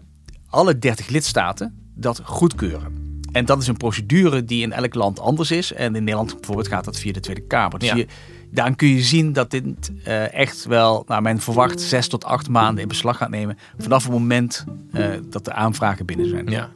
alle 0.49 0.79
30 0.79 1.07
lidstaten 1.07 1.75
dat 1.95 2.21
goedkeuren. 2.23 3.09
En 3.31 3.45
dat 3.45 3.61
is 3.61 3.67
een 3.67 3.77
procedure 3.77 4.45
die 4.45 4.61
in 4.61 4.71
elk 4.71 4.93
land 4.93 5.19
anders 5.19 5.51
is. 5.51 5.73
En 5.73 5.95
in 5.95 6.03
Nederland 6.03 6.35
bijvoorbeeld 6.35 6.67
gaat 6.67 6.85
dat 6.85 6.99
via 6.99 7.11
de 7.11 7.19
Tweede 7.19 7.41
Kamer. 7.41 7.79
Dus 7.79 7.89
Ja. 7.89 7.95
je, 7.95 8.07
daarin 8.51 8.75
kun 8.75 8.87
je 8.87 9.01
zien 9.01 9.33
dat 9.33 9.51
dit 9.51 9.91
eh, 10.03 10.33
echt 10.33 10.65
wel, 10.65 11.03
nou 11.07 11.21
men 11.21 11.39
verwacht, 11.39 11.81
zes 11.81 12.07
tot 12.07 12.23
acht 12.23 12.49
maanden 12.49 12.81
in 12.81 12.87
beslag 12.87 13.17
gaat 13.17 13.29
nemen. 13.29 13.57
Vanaf 13.77 14.03
het 14.03 14.11
moment 14.11 14.65
eh, 14.91 15.09
dat 15.29 15.45
de 15.45 15.53
aanvragen 15.53 16.05
binnen 16.05 16.29
zijn. 16.29 16.49
Ja. 16.49 16.69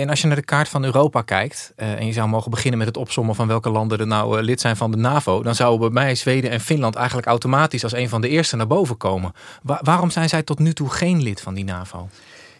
En 0.00 0.10
als 0.10 0.20
je 0.20 0.26
naar 0.26 0.36
de 0.36 0.42
kaart 0.42 0.68
van 0.68 0.84
Europa 0.84 1.22
kijkt 1.22 1.72
eh, 1.76 1.92
en 1.92 2.06
je 2.06 2.12
zou 2.12 2.28
mogen 2.28 2.50
beginnen 2.50 2.78
met 2.78 2.88
het 2.88 2.96
opsommen 2.96 3.34
van 3.34 3.46
welke 3.46 3.70
landen 3.70 3.98
er 3.98 4.06
nou 4.06 4.38
eh, 4.38 4.44
lid 4.44 4.60
zijn 4.60 4.76
van 4.76 4.90
de 4.90 4.96
NAVO, 4.96 5.42
dan 5.42 5.54
zouden 5.54 5.80
bij 5.80 6.02
mij 6.02 6.14
Zweden 6.14 6.50
en 6.50 6.60
Finland 6.60 6.94
eigenlijk 6.94 7.26
automatisch 7.26 7.82
als 7.82 7.92
een 7.92 8.08
van 8.08 8.20
de 8.20 8.28
eerste 8.28 8.56
naar 8.56 8.66
boven 8.66 8.96
komen. 8.96 9.32
Wa- 9.62 9.80
waarom 9.82 10.10
zijn 10.10 10.28
zij 10.28 10.42
tot 10.42 10.58
nu 10.58 10.72
toe 10.72 10.90
geen 10.90 11.22
lid 11.22 11.40
van 11.40 11.54
die 11.54 11.64
NAVO? 11.64 12.08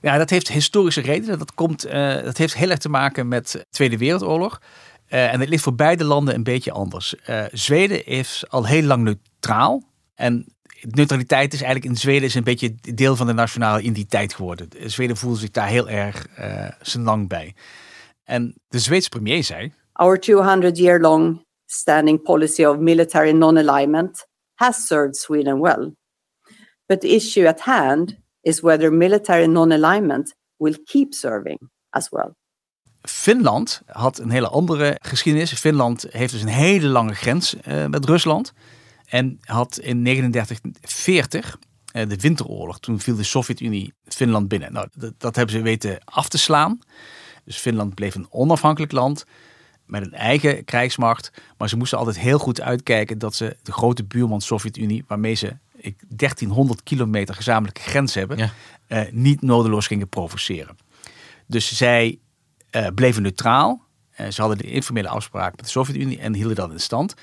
Ja, 0.00 0.19
dat 0.19 0.31
heeft 0.31 0.49
historische 0.49 1.00
redenen. 1.00 1.38
Dat, 1.38 1.55
komt, 1.55 1.85
eh, 1.85 2.23
dat 2.23 2.37
heeft 2.37 2.55
heel 2.55 2.71
erg 2.71 2.78
te 2.78 2.88
maken 2.88 3.28
met 3.28 3.50
de 3.50 3.66
Tweede 3.71 3.99
Wereldoorlog. 3.99 4.61
En 5.07 5.40
het 5.40 5.49
ligt 5.49 5.62
voor 5.62 5.75
beide 5.75 6.05
landen 6.05 6.35
een 6.35 6.43
beetje 6.43 6.73
anders. 6.73 7.14
Zweden 7.52 8.07
is 8.07 8.45
al 8.49 8.66
heel 8.66 8.83
lang 8.83 9.02
neutraal. 9.02 9.83
En 10.14 10.56
neutraliteit 10.80 11.52
is 11.52 11.62
eigenlijk 11.62 11.92
in 11.92 12.00
Zweden 12.00 12.23
is 12.23 12.35
een 12.35 12.45
beetje 12.45 12.75
deel 12.95 13.16
van 13.16 13.26
de 13.26 13.33
nationale 13.33 13.80
identiteit 13.80 14.35
geworden. 14.35 14.68
Zweden 14.85 15.16
voelde 15.16 15.38
zich 15.38 15.50
daar 15.50 15.68
heel 15.68 15.88
erg 15.88 16.26
eh 16.26 16.68
zijn 16.80 17.04
lang 17.04 17.28
bij. 17.28 17.54
En 18.25 18.54
de 18.68 18.78
Zweedse 18.78 19.09
premier 19.09 19.45
zei... 19.45 19.73
Our 19.92 20.21
200 20.21 20.78
year 20.78 21.00
long 21.00 21.45
standing 21.66 22.23
policy 22.23 22.64
of 22.64 22.78
military 22.78 23.30
non 23.30 23.59
alignment 23.59 24.26
has 24.54 24.87
served 24.87 25.16
Sweden 25.16 25.61
well. 25.61 25.95
But 26.87 27.00
the 27.00 27.09
issue 27.09 27.49
at 27.49 27.61
hand 27.61 28.16
is 28.40 28.61
whether 28.61 28.92
military 28.92 29.47
non 29.47 29.73
alignment 29.73 30.35
will 30.56 30.78
keep 30.85 31.14
serving 31.14 31.59
as 31.90 32.09
well. 32.09 32.35
Finland 33.02 33.83
had 33.87 34.18
een 34.18 34.30
hele 34.30 34.49
andere 34.49 34.99
geschiedenis. 35.00 35.52
Finland 35.52 36.06
heeft 36.11 36.33
dus 36.33 36.42
een 36.42 36.49
hele 36.49 36.87
lange 36.87 37.14
grens 37.14 37.56
eh, 37.56 37.87
met 37.87 38.04
Rusland. 38.04 38.52
En 39.07 39.39
had 39.45 39.79
in 39.79 40.05
3940 40.05 41.59
eh, 41.93 42.09
de 42.09 42.17
Winteroorlog. 42.17 42.81
Toen 42.81 43.01
viel 43.01 43.17
de 43.17 43.23
Sovjet-Unie 43.23 43.93
Finland 44.05 44.49
binnen. 44.49 44.73
Nou, 44.73 44.89
dat, 44.95 45.13
dat 45.19 45.37
hebben 45.37 45.55
ze 45.55 45.63
weten 45.63 45.99
af 46.05 46.29
te 46.29 46.39
slaan. 46.39 46.79
Dus 47.45 47.57
Finland 47.57 47.95
bleef 47.95 48.15
een 48.15 48.27
onafhankelijk 48.31 48.93
land 48.93 49.25
met 49.87 50.03
een 50.03 50.13
eigen 50.15 50.65
krijgsmacht. 50.65 51.31
Maar 51.59 51.69
ze 51.69 51.77
moesten 51.77 51.99
altijd 51.99 52.19
heel 52.19 52.39
goed 52.39 52.61
uitkijken 52.61 53.19
dat 53.19 53.35
ze 53.35 53.57
de 53.63 53.73
grote 53.73 54.05
buurman 54.05 54.41
Sovjet-Unie, 54.41 55.05
waarmee 55.07 55.35
ze 55.35 55.57
ik, 55.77 56.03
1300 56.09 56.83
kilometer 56.83 57.35
gezamenlijke 57.35 57.81
grens 57.81 58.15
hebben, 58.15 58.37
Ja. 58.39 58.53
eh, 58.87 59.13
niet 59.13 59.43
nodeloos 59.43 59.87
gingen 59.87 60.09
provoceren. 60.09 60.77
Dus 61.47 61.77
zij 61.77 62.19
eh, 62.71 62.87
bleven 62.95 63.23
neutraal. 63.23 63.85
Eh, 64.11 64.31
ze 64.31 64.41
hadden 64.41 64.59
de 64.59 64.71
informele 64.71 65.09
afspraak 65.09 65.57
met 65.57 65.65
de 65.65 65.71
Sovjet-Unie 65.71 66.19
en 66.19 66.35
hielden 66.35 66.57
dat 66.57 66.71
in 66.71 66.81
stand. 66.81 67.15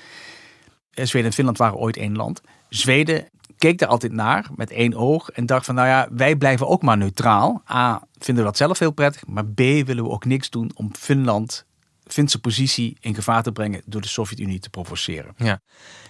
Zweden 0.93 1.27
en 1.29 1.33
Finland 1.33 1.57
waren 1.57 1.77
ooit 1.77 1.97
één 1.97 2.15
land. 2.15 2.41
Zweden 2.69 3.29
keek 3.57 3.77
daar 3.77 3.89
altijd 3.89 4.11
naar 4.11 4.49
met 4.55 4.71
één 4.71 4.95
oog 4.95 5.29
en 5.29 5.45
dacht 5.45 5.65
van 5.65 5.75
nou 5.75 5.87
ja, 5.87 6.07
wij 6.11 6.35
blijven 6.35 6.67
ook 6.67 6.81
maar 6.81 6.97
neutraal. 6.97 7.61
A, 7.71 8.01
vinden 8.17 8.43
we 8.43 8.49
dat 8.49 8.57
zelf 8.57 8.79
heel 8.79 8.91
prettig, 8.91 9.27
maar 9.27 9.45
B, 9.45 9.57
willen 9.57 10.03
we 10.03 10.09
ook 10.09 10.25
niks 10.25 10.49
doen 10.49 10.71
om 10.75 10.95
Finland, 10.95 11.65
Finse 12.07 12.39
positie 12.39 12.97
in 12.99 13.15
gevaar 13.15 13.43
te 13.43 13.51
brengen 13.51 13.81
door 13.85 14.01
de 14.01 14.07
Sovjet-Unie 14.07 14.59
te 14.59 14.69
provoceren. 14.69 15.33
Ja. 15.37 15.59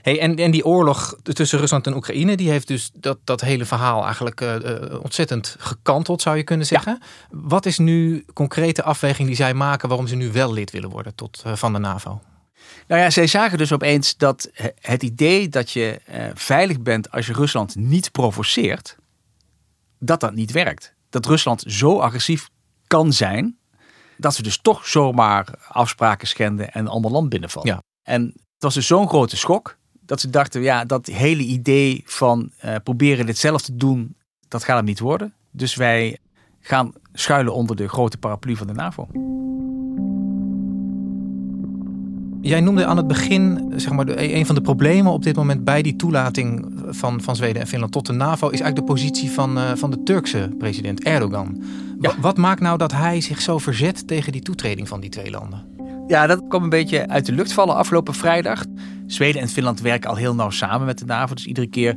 Hey, 0.02 0.20
en, 0.20 0.36
en 0.36 0.52
die 0.52 0.66
oorlog 0.66 1.16
tussen 1.24 1.60
Rusland 1.60 1.88
en 1.88 1.96
Oekraïne, 1.96 2.36
die 2.36 2.50
heeft 2.50 2.68
dus 2.68 2.92
dat, 2.94 3.18
dat 3.24 3.42
hele 3.42 3.66
verhaal 3.66 4.04
eigenlijk 4.04 4.42
eh, 4.42 4.56
eh, 4.56 5.04
ontzettend 5.04 5.56
gekanteld, 5.60 6.22
zou 6.22 6.38
je 6.38 6.44
kunnen 6.44 6.66
zeggen. 6.66 7.02
Wat 7.30 7.66
is 7.66 7.78
nu 7.78 8.26
concrete 8.34 8.84
afweging 8.84 9.28
die 9.28 9.38
zij 9.38 9.54
maken 9.54 9.88
waarom 9.90 10.08
ze 10.08 10.16
nu 10.16 10.32
wel 10.32 10.54
lid 10.54 10.72
willen 10.72 10.90
worden 10.90 11.16
tot, 11.16 11.42
eh, 11.46 11.56
van 11.56 11.74
de 11.74 11.80
NAVO? 11.80 12.22
Nou 12.88 13.02
ja, 13.02 13.10
zij 13.10 13.28
zagen 13.28 13.58
dus 13.58 13.72
opeens 13.72 14.18
dat 14.18 14.50
he- 14.54 14.70
het 14.80 15.04
idee 15.04 15.50
dat 15.50 15.72
je 15.72 16.02
eh, 16.06 16.26
veilig 16.34 16.82
bent 16.82 17.12
als 17.12 17.26
je 17.26 17.34
Rusland 17.34 17.76
niet 17.76 18.12
provoceert, 18.12 18.98
dat 20.00 20.20
dat 20.20 20.34
niet 20.34 20.52
werkt. 20.52 20.94
Dat 21.10 21.26
Rusland 21.26 21.64
zo 21.68 22.00
agressief 22.00 22.50
kan 22.88 23.14
zijn, 23.14 23.58
dat 24.18 24.36
ze 24.36 24.44
dus 24.44 24.58
toch 24.62 24.88
zomaar 24.88 25.48
afspraken 25.68 26.28
schenden 26.28 26.72
en 26.72 26.80
een 26.80 26.88
ander 26.92 27.12
land 27.12 27.30
binnenvallen. 27.30 27.70
Ja. 27.70 27.84
En 28.04 28.24
het 28.34 28.64
was 28.64 28.74
dus 28.74 28.88
zo'n 28.88 29.08
grote 29.08 29.38
schok, 29.38 29.78
dat 30.06 30.22
ze 30.22 30.30
dachten, 30.30 30.62
ja, 30.62 30.86
dat 30.86 31.06
hele 31.06 31.44
idee 31.44 32.02
van 32.06 32.52
eh, 32.58 32.76
proberen 32.84 33.26
dit 33.26 33.38
zelf 33.38 33.62
te 33.62 33.76
doen, 33.76 34.16
dat 34.48 34.64
gaat 34.64 34.76
hem 34.76 34.86
niet 34.86 35.00
worden. 35.00 35.34
Dus 35.52 35.76
wij 35.76 36.18
gaan 36.60 36.94
schuilen 37.14 37.54
onder 37.54 37.76
de 37.76 37.88
grote 37.88 38.18
paraplu 38.18 38.56
van 38.56 38.68
de 38.68 38.74
NAVO. 38.74 39.08
Jij 42.44 42.62
noemde 42.62 42.86
aan 42.86 42.98
het 42.98 43.08
begin, 43.08 43.74
zeg 43.76 43.92
maar, 43.94 44.06
de- 44.06 44.34
een 44.36 44.46
van 44.46 44.56
de 44.56 44.62
problemen 44.62 45.12
op 45.12 45.24
dit 45.24 45.36
moment 45.36 45.64
bij 45.64 45.82
die 45.82 45.96
toelating 45.96 46.74
van, 46.88 47.22
van 47.22 47.36
Zweden 47.36 47.62
en 47.62 47.68
Finland 47.68 47.92
tot 47.92 48.06
de 48.06 48.14
NAVO 48.14 48.46
is 48.50 48.60
eigenlijk 48.62 48.76
de 48.76 48.94
positie 48.94 49.32
van, 49.32 49.58
eh, 49.58 49.72
van 49.76 49.92
de 49.92 50.04
Turkse 50.04 50.50
president 50.58 51.04
Erdogan. 51.04 51.64
Wa- 52.00 52.14
Wat 52.22 52.38
maakt 52.38 52.62
nou 52.62 52.78
dat 52.78 52.92
hij 52.92 53.22
zich 53.22 53.42
zo 53.42 53.58
verzet 53.58 54.08
tegen 54.08 54.32
die 54.32 54.42
toetreding 54.42 54.88
van 54.88 55.00
die 55.00 55.10
twee 55.10 55.30
landen? 55.32 55.66
Ja, 56.08 56.28
dat 56.28 56.44
kwam 56.48 56.64
een 56.64 56.70
beetje 56.70 57.08
uit 57.08 57.26
de 57.26 57.32
lucht 57.32 57.54
vallen 57.54 57.76
afgelopen 57.76 58.14
vrijdag. 58.14 58.66
Zweden 59.08 59.42
en 59.42 59.48
Finland 59.50 59.82
werken 59.82 60.10
al 60.10 60.16
heel 60.16 60.36
nauw 60.36 60.50
samen 60.50 60.86
met 60.86 60.98
de 61.00 61.06
NAVO. 61.06 61.34
Dus 61.34 61.46
iedere 61.46 61.68
keer, 61.68 61.96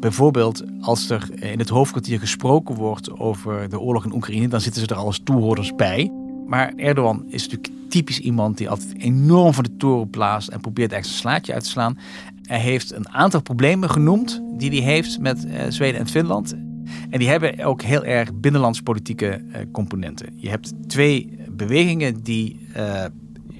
bijvoorbeeld 0.00 0.62
als 0.80 1.10
er 1.10 1.28
in 1.34 1.58
het 1.58 1.68
hoofdkwartier 1.68 2.18
gesproken 2.18 2.74
wordt 2.74 3.18
over 3.18 3.68
de 3.68 3.80
oorlog 3.80 4.04
in 4.04 4.14
Oekraïne, 4.14 4.48
dan 4.48 4.60
zitten 4.60 4.82
ze 4.82 4.88
er 4.88 4.96
als 4.96 5.20
toehoorders 5.24 5.74
bij. 5.74 6.12
Maar 6.46 6.72
Erdogan 6.76 7.24
is 7.28 7.48
natuurlijk 7.48 7.72
typisch 7.88 8.20
iemand 8.20 8.58
die 8.58 8.68
altijd 8.68 8.98
enorm 8.98 9.52
van 9.52 9.64
de 9.64 9.76
toren 9.76 10.10
blaast 10.10 10.48
en 10.48 10.60
probeert 10.60 10.92
echt 10.92 11.06
een 11.06 11.12
slaatje 11.12 11.52
uit 11.52 11.62
te 11.62 11.68
slaan. 11.68 11.98
Hij 12.42 12.60
heeft 12.60 12.92
een 12.92 13.08
aantal 13.08 13.42
problemen 13.42 13.90
genoemd 13.90 14.42
die 14.56 14.70
hij 14.70 14.92
heeft 14.92 15.18
met 15.18 15.46
eh, 15.46 15.64
Zweden 15.68 16.00
en 16.00 16.08
Finland. 16.08 16.56
En 17.10 17.18
die 17.18 17.28
hebben 17.28 17.64
ook 17.64 17.82
heel 17.82 18.04
erg 18.04 18.34
binnenlandspolitieke 18.34 19.28
eh, 19.28 19.62
componenten. 19.72 20.32
Je 20.36 20.48
hebt 20.48 20.72
twee 20.86 21.38
bewegingen 21.50 22.22
die 22.22 22.60
eh, 22.72 23.04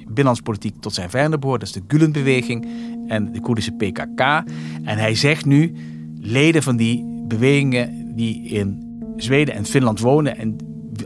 binnenlandspolitiek 0.05 0.81
tot 0.81 0.95
zijn 0.95 1.11
vijanden 1.11 1.41
behoren. 1.41 1.61
Dat 1.61 1.69
is 1.69 1.75
de 1.75 1.97
Gulen-beweging 1.97 2.69
en 3.07 3.33
de 3.33 3.41
Koerdische 3.41 3.73
PKK. 3.73 4.21
En 4.83 4.99
hij 4.99 5.15
zegt 5.15 5.45
nu, 5.45 5.75
leden 6.21 6.63
van 6.63 6.77
die 6.77 7.05
bewegingen 7.29 8.17
die 8.17 8.43
in 8.43 8.87
Zweden 9.17 9.55
en 9.55 9.65
Finland 9.65 10.01
wonen... 10.01 10.39
en 10.39 10.57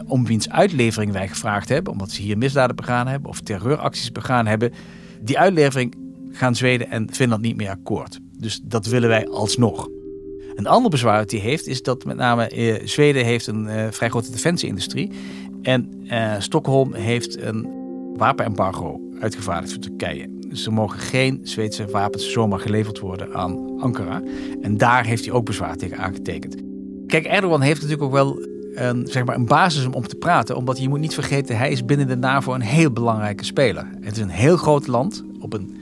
om 0.07 0.27
wiens 0.27 0.51
uitlevering 0.51 1.13
wij 1.13 1.29
gevraagd 1.29 1.69
hebben... 1.69 1.93
omdat 1.93 2.11
ze 2.11 2.23
hier 2.23 2.39
misdaden 2.39 2.77
begaan 2.77 3.07
hebben 3.07 3.31
of 3.31 3.41
terreuracties 3.41 4.13
begaan 4.13 4.47
hebben... 4.47 4.73
die 5.21 5.39
uitlevering 5.39 5.95
gaan 6.31 6.55
Zweden 6.55 6.91
en 6.91 7.09
Finland 7.11 7.43
niet 7.43 7.57
meer 7.57 7.71
akkoord. 7.71 8.19
Dus 8.39 8.61
dat 8.63 8.87
willen 8.87 9.09
wij 9.09 9.29
alsnog. 9.29 9.89
Een 10.55 10.67
ander 10.67 10.91
bezwaar 10.91 11.19
dat 11.19 11.31
hij 11.31 11.41
heeft 11.41 11.67
is 11.67 11.83
dat 11.83 12.05
met 12.05 12.17
name 12.17 12.49
eh, 12.49 12.87
Zweden 12.87 13.25
heeft 13.25 13.47
een 13.47 13.67
eh, 13.69 13.87
vrij 13.91 14.09
grote 14.09 14.31
defensieindustrie. 14.31 15.11
En 15.63 16.05
eh, 16.07 16.35
Stockholm 16.39 16.95
heeft 16.95 17.41
een 17.41 17.69
wapenembargo 18.17 19.01
uitgevaardigd 19.21 19.73
voor 19.73 19.83
Turkije. 19.83 20.39
Dus 20.49 20.67
er 20.67 20.73
mogen 20.73 20.99
geen 20.99 21.41
Zweedse 21.43 21.87
wapens 21.87 22.33
zomaar 22.33 22.61
geleverd 22.61 22.99
worden 22.99 23.35
aan 23.35 23.81
Ankara. 23.81 24.23
En 24.63 24.77
daar 24.77 25.05
heeft 25.05 25.25
hij 25.25 25.35
ook 25.35 25.45
bezwaar 25.45 25.77
tegen 25.77 25.99
aangetekend. 25.99 26.57
Kijk, 27.07 27.25
Erdogan 27.25 27.61
heeft 27.61 27.81
natuurlijk 27.81 28.03
ook 28.03 28.13
wel 28.13 28.47
een, 28.75 29.07
zeg 29.07 29.25
maar 29.25 29.37
een 29.37 29.47
basis 29.47 29.87
om 29.87 30.07
te 30.07 30.17
praten. 30.17 30.57
Omdat 30.57 30.79
je 30.79 30.89
moet 30.89 31.01
niet 31.01 31.15
vergeten, 31.15 31.57
hij 31.57 31.71
is 31.71 31.85
binnen 31.85 32.07
de 32.07 32.17
NAVO 32.17 32.55
een 32.55 32.61
heel 32.61 32.91
belangrijke 32.91 33.45
speler. 33.45 33.87
Het 34.01 34.17
is 34.17 34.23
een 34.23 34.29
heel 34.29 34.57
groot 34.57 34.87
land 34.87 35.25
op 35.41 35.53
een 35.53 35.77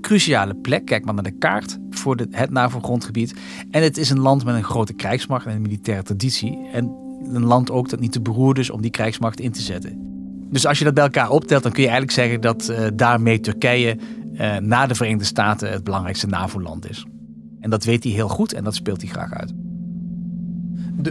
cruciale 0.00 0.54
plek. 0.54 0.84
Kijk 0.84 1.04
maar 1.04 1.14
naar 1.14 1.22
de 1.22 1.38
kaart 1.38 1.78
voor 1.90 2.16
het 2.16 2.50
NAVO-grondgebied. 2.50 3.34
En 3.70 3.82
het 3.82 3.96
is 3.96 4.10
een 4.10 4.20
land 4.20 4.44
met 4.44 4.54
een 4.54 4.64
grote 4.64 4.92
krijgsmacht 4.92 5.46
en 5.46 5.54
een 5.54 5.62
militaire 5.62 6.04
traditie. 6.04 6.68
En 6.72 6.94
een 7.22 7.44
land 7.44 7.70
ook 7.70 7.88
dat 7.88 8.00
niet 8.00 8.12
te 8.12 8.20
beroerd 8.20 8.58
is 8.58 8.70
om 8.70 8.80
die 8.80 8.90
krijgsmacht 8.90 9.40
in 9.40 9.52
te 9.52 9.60
zetten. 9.60 10.08
Dus 10.50 10.66
als 10.66 10.78
je 10.78 10.84
dat 10.84 10.94
bij 10.94 11.04
elkaar 11.04 11.30
optelt, 11.30 11.62
dan 11.62 11.72
kun 11.72 11.82
je 11.82 11.88
eigenlijk 11.88 12.18
zeggen 12.18 12.40
dat 12.40 12.68
uh, 12.70 12.86
daarmee 12.94 13.40
Turkije 13.40 13.96
uh, 14.32 14.56
na 14.56 14.86
de 14.86 14.94
Verenigde 14.94 15.24
Staten 15.24 15.70
het 15.70 15.84
belangrijkste 15.84 16.26
NAVO-land 16.26 16.90
is. 16.90 17.06
En 17.60 17.70
dat 17.70 17.84
weet 17.84 18.04
hij 18.04 18.12
heel 18.12 18.28
goed 18.28 18.52
en 18.52 18.64
dat 18.64 18.74
speelt 18.74 19.00
hij 19.00 19.10
graag 19.10 19.32
uit. 19.32 19.52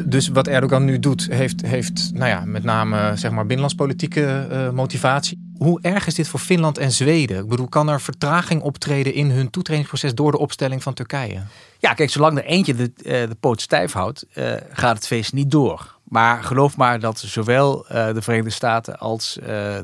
Dus 0.06 0.28
wat 0.28 0.48
Erdogan 0.48 0.86
nu 0.86 1.00
doet, 1.00 1.28
heeft, 1.32 1.66
heeft 1.66 2.12
nou 2.14 2.30
ja, 2.30 2.46
met 2.46 2.64
name 2.64 3.12
zeg 3.16 3.32
maar, 3.32 3.46
binnenlandspolitieke 3.46 4.48
uh, 4.52 4.70
motivatie. 4.70 5.48
Hoe 5.58 5.82
erg 5.82 6.08
is 6.08 6.16
dit 6.16 6.28
voor 6.28 6.40
Finland 6.40 6.78
en 6.78 6.92
Zweden? 6.92 7.40
Ik 7.40 7.48
bedoel, 7.48 7.68
kan 7.68 7.90
er 7.90 8.02
vertraging 8.02 8.62
optreden 8.62 9.14
in 9.14 9.30
hun 9.30 9.50
toetredingsproces 9.50 10.16
door 10.16 10.32
de 10.32 10.38
opstelling 10.38 10.84
van 10.84 10.94
Turkije? 10.94 11.40
Ja, 11.80 11.94
kijk, 11.94 12.10
zolang 12.10 12.38
er 12.38 12.44
eentje 12.46 12.76
de, 12.76 12.92
uh, 12.98 13.04
de 13.04 13.36
poot 13.40 13.62
stijf 13.62 13.92
houdt, 13.92 14.26
uh, 14.34 14.52
gaat 14.72 14.96
het 14.96 15.08
feest 15.08 15.34
niet 15.34 15.52
door. 15.52 15.98
Maar 16.04 16.44
geloof 16.44 16.78
maar 16.78 17.00
dat 17.00 17.20
zowel 17.20 17.86
de 17.88 18.22
Verenigde 18.22 18.50
Staten 18.50 19.00
als 19.00 19.40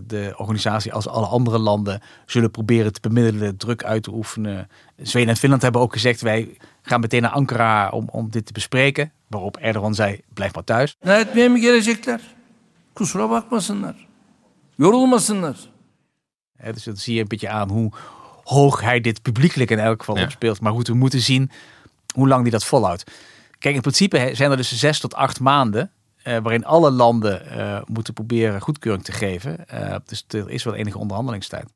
de 0.07 0.33
organisatie 0.37 0.93
als 0.93 1.07
alle 1.07 1.25
andere 1.25 1.59
landen 1.59 2.01
zullen 2.25 2.51
proberen 2.51 2.93
te 2.93 2.99
bemiddelen, 2.99 3.57
druk 3.57 3.83
uit 3.83 4.03
te 4.03 4.13
oefenen. 4.13 4.67
Zweden 4.97 5.29
en 5.29 5.37
Finland 5.37 5.61
hebben 5.61 5.81
ook 5.81 5.93
gezegd, 5.93 6.21
wij 6.21 6.57
gaan 6.85 6.99
meteen 6.99 7.21
naar 7.21 7.31
Ankara 7.31 7.89
om, 7.89 8.07
om 8.11 8.29
dit 8.29 8.45
te 8.45 8.53
bespreken. 8.53 9.11
Waarop 9.27 9.57
Erdogan 9.57 9.93
zei, 9.95 10.19
blijf 10.33 10.53
maar 10.53 10.63
thuis. 10.63 10.95
Etmeye 10.99 11.59
gelecekler? 11.59 12.21
Kusura 12.93 13.27
bakmasınlar. 13.27 13.95
Yorulmasınlar. 14.75 15.55
Dus 16.73 16.83
dat 16.83 16.99
zie 16.99 17.15
je 17.15 17.21
een 17.21 17.27
beetje 17.27 17.49
aan 17.49 17.69
hoe 17.69 17.91
hoog 18.43 18.81
hij 18.81 19.01
dit 19.01 19.21
publiekelijk 19.21 19.71
in 19.71 19.79
elk 19.79 19.99
geval 19.99 20.17
Ja. 20.17 20.23
opspeelt. 20.23 20.61
Maar 20.61 20.71
goed, 20.73 20.87
we 20.87 20.93
moeten 20.93 21.19
zien 21.21 21.51
hoe 22.13 22.27
lang 22.27 22.41
hij 22.41 22.51
dat 22.51 22.65
volhoudt. 22.65 23.11
Kijk, 23.59 23.75
in 23.75 23.81
principe 23.81 24.29
zijn 24.33 24.51
er 24.51 24.57
dus 24.57 24.77
zes 24.77 24.99
tot 24.99 25.13
acht 25.15 25.39
maanden 25.39 25.91
eh, 26.23 26.37
waarin 26.37 26.65
alle 26.65 26.91
landen 26.91 27.49
eh, 27.49 27.81
moeten 27.85 28.13
proberen 28.13 28.61
goedkeuring 28.61 29.03
te 29.03 29.11
geven. 29.11 29.67
Eh, 29.67 29.95
dus 30.05 30.25
er 30.27 30.49
is 30.49 30.63
wel 30.63 30.75
enige 30.75 30.97
onderhandelingstijd. 30.97 31.73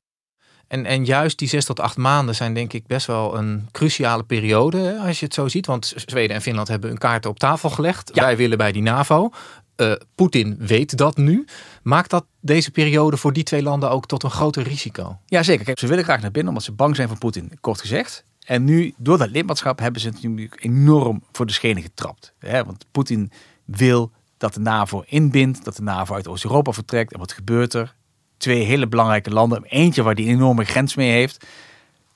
En, 0.70 0.86
en 0.86 1.06
juist 1.06 1.38
die 1.38 1.48
zes 1.48 1.66
tot 1.66 1.80
acht 1.80 1.98
maanden 1.98 2.36
zijn 2.36 2.54
denk 2.54 2.74
ik 2.74 2.88
best 2.88 3.08
wel 3.08 3.38
een 3.38 3.68
cruciale 3.72 4.24
periode 4.24 5.00
als 5.06 5.20
je 5.20 5.26
het 5.26 5.34
zo 5.34 5.48
ziet. 5.48 5.66
Want 5.66 5.94
Zweden 5.96 6.36
en 6.36 6.42
Finland 6.42 6.68
hebben 6.68 6.90
hun 6.90 6.98
kaarten 6.98 7.30
op 7.30 7.40
tafel 7.40 7.70
gelegd. 7.70 8.12
Wij 8.14 8.38
willen 8.38 8.58
bij 8.58 8.72
die 8.72 8.82
NAVO. 8.82 9.30
Eh, 9.76 9.92
Poetin 10.16 10.56
weet 10.60 10.98
dat 10.98 11.18
nu. 11.18 11.46
Maakt 11.84 12.10
dat 12.10 12.26
deze 12.40 12.72
periode 12.72 13.18
voor 13.18 13.34
die 13.34 13.44
twee 13.44 13.64
landen 13.64 13.90
ook 13.90 14.06
tot 14.06 14.24
een 14.24 14.32
groter 14.32 14.64
risico? 14.64 15.18
Ja, 15.26 15.44
zeker. 15.44 15.66
Kijk, 15.66 15.80
ze 15.80 15.88
willen 15.88 16.04
graag 16.04 16.22
naar 16.22 16.32
binnen 16.32 16.50
omdat 16.50 16.66
ze 16.66 16.72
bang 16.72 16.96
zijn 16.96 17.08
voor 17.08 17.18
Poetin, 17.18 17.52
kort 17.62 17.82
gezegd. 17.82 18.24
En 18.46 18.64
nu, 18.64 18.94
door 18.98 19.18
dat 19.18 19.30
lidmaatschap, 19.30 19.80
hebben 19.80 20.02
ze 20.02 20.08
het 20.08 20.16
natuurlijk 20.16 20.64
enorm 20.64 21.24
voor 21.32 21.46
de 21.46 21.52
schenen 21.52 21.84
getrapt. 21.84 22.34
Hè? 22.40 22.64
Want 22.64 22.86
Poetin 22.92 23.32
wil 23.66 24.12
dat 24.38 24.54
de 24.54 24.60
NAVO 24.60 25.04
inbindt, 25.06 25.64
dat 25.64 25.76
de 25.76 25.82
NAVO 25.82 26.16
uit 26.16 26.28
Oost-Europa 26.28 26.72
vertrekt. 26.72 27.14
En 27.14 27.20
wat 27.20 27.32
gebeurt 27.32 27.74
er? 27.74 27.96
Twee 28.40 28.64
hele 28.64 28.88
belangrijke 28.88 29.30
landen, 29.30 29.64
eentje 29.64 30.04
waar 30.04 30.16
die 30.16 30.28
een 30.28 30.34
enorme 30.36 30.64
grens 30.64 30.96
mee 30.96 31.12
heeft, 31.12 31.46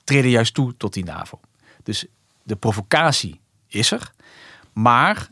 treden 0.04 0.30
juist 0.30 0.54
toe 0.54 0.76
tot 0.76 0.92
die 0.92 1.04
NAVO. 1.04 1.40
Dus 1.82 2.06
de 2.42 2.56
provocatie 2.56 3.40
is 3.68 3.90
er, 3.90 4.12
maar 4.72 5.28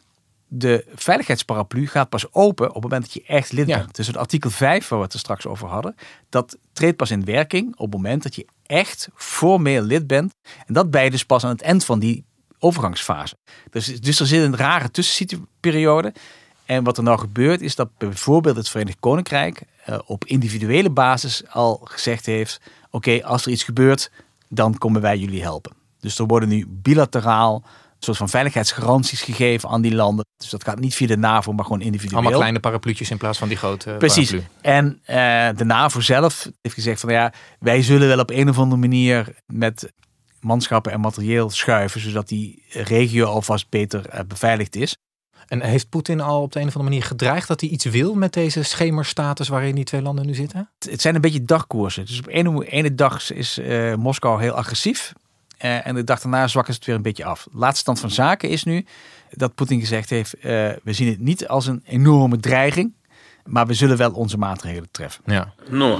de 0.48 0.84
veiligheidsparaplu 0.94 1.86
gaat 1.86 2.08
pas 2.08 2.32
open 2.32 2.68
op 2.68 2.74
het 2.74 2.82
moment 2.82 3.02
dat 3.02 3.12
je 3.12 3.22
echt 3.26 3.52
lid 3.52 3.66
Ja. 3.66 3.78
bent. 3.78 3.94
Dus 3.96 4.06
het 4.06 4.16
artikel 4.16 4.50
5, 4.50 4.88
waar 4.88 4.98
we 4.98 5.04
het 5.04 5.14
er 5.14 5.18
straks 5.20 5.46
over 5.46 5.68
hadden, 5.68 5.94
dat 6.28 6.56
treedt 6.72 6.96
pas 6.96 7.10
in 7.10 7.24
werking 7.24 7.72
op 7.76 7.92
het 7.92 8.02
moment 8.02 8.22
dat 8.22 8.34
je 8.34 8.46
echt 8.66 9.08
formeel 9.14 9.82
lid 9.82 10.06
bent. 10.06 10.34
En 10.66 10.74
dat 10.74 10.86
je 10.90 11.10
dus 11.10 11.24
pas 11.24 11.44
aan 11.44 11.50
het 11.50 11.62
eind 11.62 11.84
van 11.84 11.98
die 11.98 12.24
overgangsfase. 12.58 13.36
Dus, 13.70 14.00
dus 14.00 14.20
er 14.20 14.26
zit 14.26 14.42
een 14.44 14.56
rare 14.56 14.90
tussenperiode. 14.90 16.12
En 16.72 16.84
wat 16.84 16.96
er 16.96 17.02
nou 17.02 17.18
gebeurt 17.18 17.60
is 17.60 17.74
dat 17.74 17.88
bijvoorbeeld 17.98 18.56
het 18.56 18.68
Verenigd 18.68 18.96
Koninkrijk 19.00 19.62
eh, 19.84 19.98
op 20.04 20.24
individuele 20.24 20.90
basis 20.90 21.42
al 21.48 21.80
gezegd 21.84 22.26
heeft: 22.26 22.60
oké, 22.90 23.24
als 23.24 23.46
er 23.46 23.52
iets 23.52 23.62
gebeurt, 23.62 24.10
dan 24.48 24.78
komen 24.78 25.00
wij 25.00 25.18
jullie 25.18 25.42
helpen. 25.42 25.72
Dus 26.00 26.18
er 26.18 26.26
worden 26.26 26.48
nu 26.48 26.66
bilateraal 26.68 27.54
een 27.64 28.08
soort 28.08 28.16
van 28.16 28.28
veiligheidsgaranties 28.28 29.22
gegeven 29.22 29.68
aan 29.68 29.80
die 29.82 29.94
landen. 29.94 30.24
Dus 30.36 30.50
dat 30.50 30.64
gaat 30.64 30.78
niet 30.78 30.94
via 30.94 31.06
de 31.06 31.16
NAVO, 31.16 31.52
maar 31.52 31.64
gewoon 31.64 31.80
individueel. 31.80 32.20
Allemaal 32.20 32.38
kleine 32.38 32.60
parapluutjes 32.60 33.10
in 33.10 33.18
plaats 33.18 33.38
van 33.38 33.48
die 33.48 33.56
grote 33.56 33.94
Precies. 33.98 34.30
paraplu. 34.30 34.50
En 34.60 35.00
eh, 35.04 35.56
de 35.56 35.64
NAVO 35.64 36.00
zelf 36.00 36.48
heeft 36.60 36.74
gezegd 36.74 37.00
van 37.00 37.12
ja, 37.12 37.32
wij 37.58 37.82
zullen 37.82 38.08
wel 38.08 38.18
op 38.18 38.30
een 38.30 38.48
of 38.48 38.58
andere 38.58 38.80
manier 38.80 39.34
met 39.46 39.92
manschappen 40.40 40.92
en 40.92 41.00
materieel 41.00 41.50
schuiven, 41.50 42.00
zodat 42.00 42.28
die 42.28 42.62
regio 42.70 43.26
alvast 43.26 43.68
beter 43.68 44.08
eh, 44.08 44.20
beveiligd 44.28 44.76
is. 44.76 44.96
En 45.51 45.61
heeft 45.61 45.89
Poetin 45.89 46.21
al 46.21 46.41
op 46.41 46.51
de 46.51 46.59
een 46.59 46.67
of 46.67 46.75
andere 46.75 46.89
manier 46.93 47.07
gedreigd 47.07 47.47
dat 47.47 47.61
hij 47.61 47.69
iets 47.69 47.85
wil 47.85 48.13
met 48.13 48.33
deze 48.33 48.63
schemerstatus 48.63 49.47
waarin 49.47 49.75
die 49.75 49.83
twee 49.83 50.01
landen 50.01 50.25
nu 50.25 50.33
zitten? 50.33 50.69
Het- 50.79 50.91
Het 50.91 51.01
zijn 51.01 51.15
een 51.15 51.21
beetje 51.21 51.43
dagkoersen. 51.43 52.05
Dus 52.05 52.19
op 52.19 52.27
ene, 52.27 52.65
ene 52.65 52.95
dag 52.95 53.31
is 53.33 53.57
eh, 53.57 53.93
Moskou 53.95 54.41
heel 54.41 54.53
agressief. 54.53 55.13
eh, 55.57 55.87
en 55.87 55.95
de 55.95 56.03
dag 56.03 56.21
daarna 56.21 56.47
zwakken 56.47 56.73
ze 56.73 56.79
het 56.79 56.87
weer 56.87 56.97
een 56.97 57.01
beetje 57.01 57.25
af. 57.25 57.43
De 57.51 57.57
laatste 57.57 57.79
stand 57.79 57.99
van 57.99 58.09
zaken 58.11 58.49
is 58.49 58.63
nu 58.63 58.85
dat 59.31 59.55
Poetin 59.55 59.79
gezegd 59.79 60.09
heeft: 60.09 60.33
eh, 60.33 60.41
we 60.83 60.93
zien 60.93 61.07
het 61.07 61.19
niet 61.19 61.47
als 61.47 61.67
een 61.67 61.81
enorme 61.85 62.37
dreiging, 62.37 62.93
maar 63.45 63.67
we 63.67 63.73
zullen 63.73 63.97
wel 63.97 64.11
onze 64.11 64.37
maatregelen 64.37 64.89
treffen. 64.91 65.23
Ja. 65.25 65.53
Но 65.69 65.99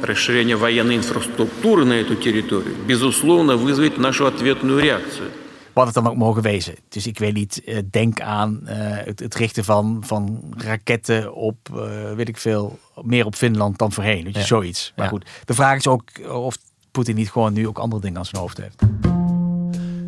расширение 0.00 0.56
военной 0.56 0.94
инфраструктуры 0.96 1.84
на 1.84 1.92
эту 1.94 2.14
территорию, 2.16 2.74
безусловно, 2.86 3.56
вызовет 3.56 3.96
нашу 3.98 4.26
ответную 4.26 4.78
реакцию. 4.78 5.30
Wat 5.73 5.85
het 5.85 5.93
dan 5.95 6.07
ook 6.07 6.15
mogen 6.15 6.41
wezen. 6.41 6.75
Dus 6.89 7.07
ik 7.07 7.19
weet 7.19 7.33
niet, 7.33 7.63
eh, 7.63 7.77
denk 7.91 8.21
aan 8.21 8.67
eh, 8.67 8.77
het, 9.05 9.19
het 9.19 9.35
richten 9.35 9.63
van, 9.63 9.97
van 10.05 10.39
raketten 10.57 11.33
op, 11.33 11.57
eh, 11.73 12.13
weet 12.15 12.27
ik 12.27 12.37
veel, 12.37 12.79
meer 13.01 13.25
op 13.25 13.35
Finland 13.35 13.77
dan 13.77 13.91
voorheen. 13.91 14.23
Weet 14.23 14.33
je, 14.33 14.39
Ja. 14.39 14.45
zoiets. 14.45 14.93
Maar 14.95 15.05
Ja. 15.05 15.11
goed, 15.11 15.25
de 15.45 15.53
vraag 15.53 15.77
is 15.77 15.87
ook 15.87 16.03
of 16.31 16.57
Poetin 16.91 17.15
niet 17.15 17.31
gewoon 17.31 17.53
nu 17.53 17.67
ook 17.67 17.77
andere 17.77 18.01
dingen 18.01 18.17
aan 18.17 18.25
zijn 18.25 18.41
hoofd 18.41 18.57
heeft. 18.57 18.81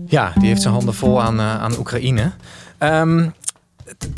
Ja, 0.06 0.34
die 0.40 0.48
heeft 0.48 0.62
zijn 0.62 0.74
handen 0.74 0.94
vol 0.94 1.22
aan, 1.22 1.42
aan 1.42 1.78
Oekraïne. 1.78 2.32
T- 2.78 3.41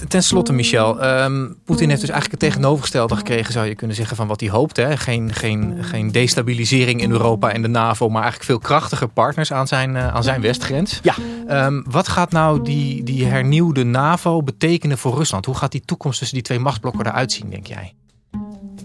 ten 0.08 0.24
slotte, 0.24 0.54
Michel. 0.54 1.02
ehm, 1.02 1.48
Poetin 1.66 1.90
heeft 1.90 2.02
dus 2.02 2.10
eigenlijk 2.10 2.42
het 2.42 2.52
tegenovergestelde 2.52 3.16
gekregen, 3.16 3.54
zou 3.54 3.66
je 3.68 3.76
kunnen 3.76 3.96
zeggen, 3.96 4.16
van 4.16 4.28
wat 4.28 4.40
hij 4.40 4.50
hoopte. 4.50 4.82
Hè? 4.82 4.98
Geen, 4.98 5.34
geen, 5.34 5.84
geen 5.84 6.12
destabilisering 6.12 7.02
in 7.02 7.12
Europa 7.12 7.52
en 7.52 7.62
de 7.62 7.68
NAVO, 7.68 8.10
maar 8.10 8.22
eigenlijk 8.22 8.52
veel 8.52 8.60
krachtiger 8.60 9.08
partners 9.08 9.54
aan 9.54 9.68
zijn, 9.68 9.96
eh, 9.96 10.08
aan 10.08 10.24
zijn 10.24 10.42
westgrens. 10.42 11.00
Ja. 11.04 11.16
Ehm, 11.48 11.82
wat 11.86 12.08
gaat 12.08 12.32
nou 12.32 12.64
die, 12.64 13.04
die 13.04 13.26
hernieuwde 13.26 13.84
NAVO 13.84 14.44
betekenen 14.44 14.98
voor 14.98 15.16
Rusland? 15.16 15.46
Hoe 15.46 15.56
gaat 15.56 15.72
die 15.72 15.86
toekomst 15.86 16.18
tussen 16.18 16.36
die 16.36 16.46
twee 16.46 16.60
machtsblokken 16.60 17.06
eruit 17.06 17.32
zien, 17.32 17.50
denk 17.50 17.68
jij? 17.68 17.94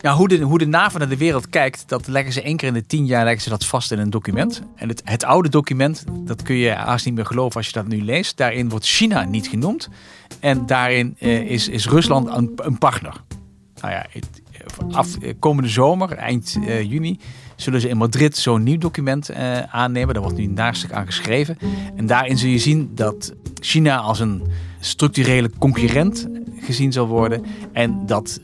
Ja, 0.00 0.14
hoe, 0.14 0.28
de, 0.28 0.38
hoe 0.38 0.58
de 0.58 0.66
NAVO 0.66 0.98
naar 0.98 1.08
de 1.08 1.16
wereld 1.16 1.48
kijkt, 1.48 1.84
dat 1.88 2.06
leggen 2.06 2.32
ze 2.32 2.42
één 2.42 2.56
keer 2.56 2.68
in 2.68 2.74
de 2.74 2.86
tien 2.86 3.06
jaar 3.06 3.24
leggen 3.24 3.42
ze 3.42 3.48
dat 3.48 3.64
vast 3.64 3.92
in 3.92 3.98
een 3.98 4.10
document. 4.10 4.62
En 4.76 4.88
het, 4.88 5.02
het 5.04 5.24
oude 5.24 5.48
document, 5.48 6.04
dat 6.24 6.42
kun 6.42 6.56
je 6.56 6.70
haast 6.70 7.04
niet 7.04 7.14
meer 7.14 7.26
geloven 7.26 7.56
als 7.56 7.66
je 7.66 7.72
dat 7.72 7.86
nu 7.88 8.02
leest. 8.04 8.36
Daarin 8.36 8.68
wordt 8.68 8.86
China 8.86 9.24
niet 9.24 9.46
genoemd. 9.48 9.88
En 10.40 10.66
daarin 10.66 11.16
eh, 11.18 11.40
is, 11.50 11.68
is 11.68 11.86
Rusland 11.88 12.28
een, 12.28 12.52
een 12.56 12.78
partner. 12.78 13.12
Nou 13.80 13.92
ja, 13.92 14.06
het- 14.10 14.42
af, 14.90 15.16
eh, 15.16 15.34
komende 15.38 15.68
zomer, 15.68 16.12
eind 16.12 16.58
eh, 16.66 16.90
juni, 16.90 17.18
zullen 17.56 17.80
ze 17.80 17.88
in 17.88 17.96
Madrid 17.96 18.36
zo'n 18.36 18.62
nieuw 18.62 18.78
document 18.78 19.28
eh, 19.28 19.62
aannemen. 19.62 20.14
Daar 20.14 20.22
wordt 20.22 20.38
nu 20.38 20.46
naarstuk 20.46 20.92
aan 20.92 21.06
geschreven. 21.06 21.58
En 21.96 22.06
daarin 22.06 22.38
zul 22.38 22.50
je 22.50 22.58
zien 22.58 22.90
dat 22.94 23.32
China 23.60 23.96
als 23.96 24.20
een 24.20 24.42
structurele 24.80 25.50
concurrent 25.58 26.28
gezien 26.60 26.92
zal 26.92 27.06
worden. 27.06 27.44
En 27.72 28.06
dat 28.06 28.40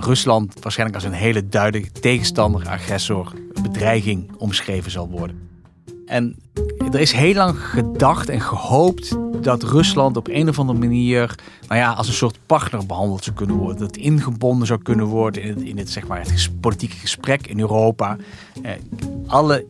Rusland 0.00 0.54
waarschijnlijk 0.60 1.02
als 1.02 1.12
een 1.12 1.18
hele 1.18 1.48
duidelijke 1.48 2.00
tegenstander, 2.00 2.68
agressor, 2.68 3.32
bedreiging 3.62 4.30
omschreven 4.36 4.90
zal 4.90 5.08
worden. 5.08 5.47
En 6.08 6.36
er 6.92 7.00
is 7.00 7.12
heel 7.12 7.34
lang 7.34 7.58
gedacht 7.58 8.28
en 8.28 8.40
gehoopt 8.40 9.16
dat 9.42 9.62
Rusland 9.62 10.16
op 10.16 10.28
een 10.28 10.48
of 10.48 10.58
andere 10.58 10.78
manier 10.78 11.34
nou 11.68 11.80
ja, 11.80 11.92
als 11.92 12.08
een 12.08 12.14
soort 12.14 12.38
partner 12.46 12.86
behandeld 12.86 13.24
zou 13.24 13.36
kunnen 13.36 13.56
worden. 13.56 13.78
Dat 13.78 13.96
ingebonden 13.96 14.66
zou 14.66 14.82
kunnen 14.82 15.06
worden 15.06 15.42
in 15.42 15.48
het, 15.48 15.62
in 15.62 15.78
het, 15.78 15.90
zeg 15.90 16.06
maar, 16.06 16.20
het 16.20 16.50
politieke 16.60 16.96
gesprek 16.96 17.46
in 17.46 17.60
Europa. 17.60 18.16
Eh, 18.62 18.72
alle 19.26 19.66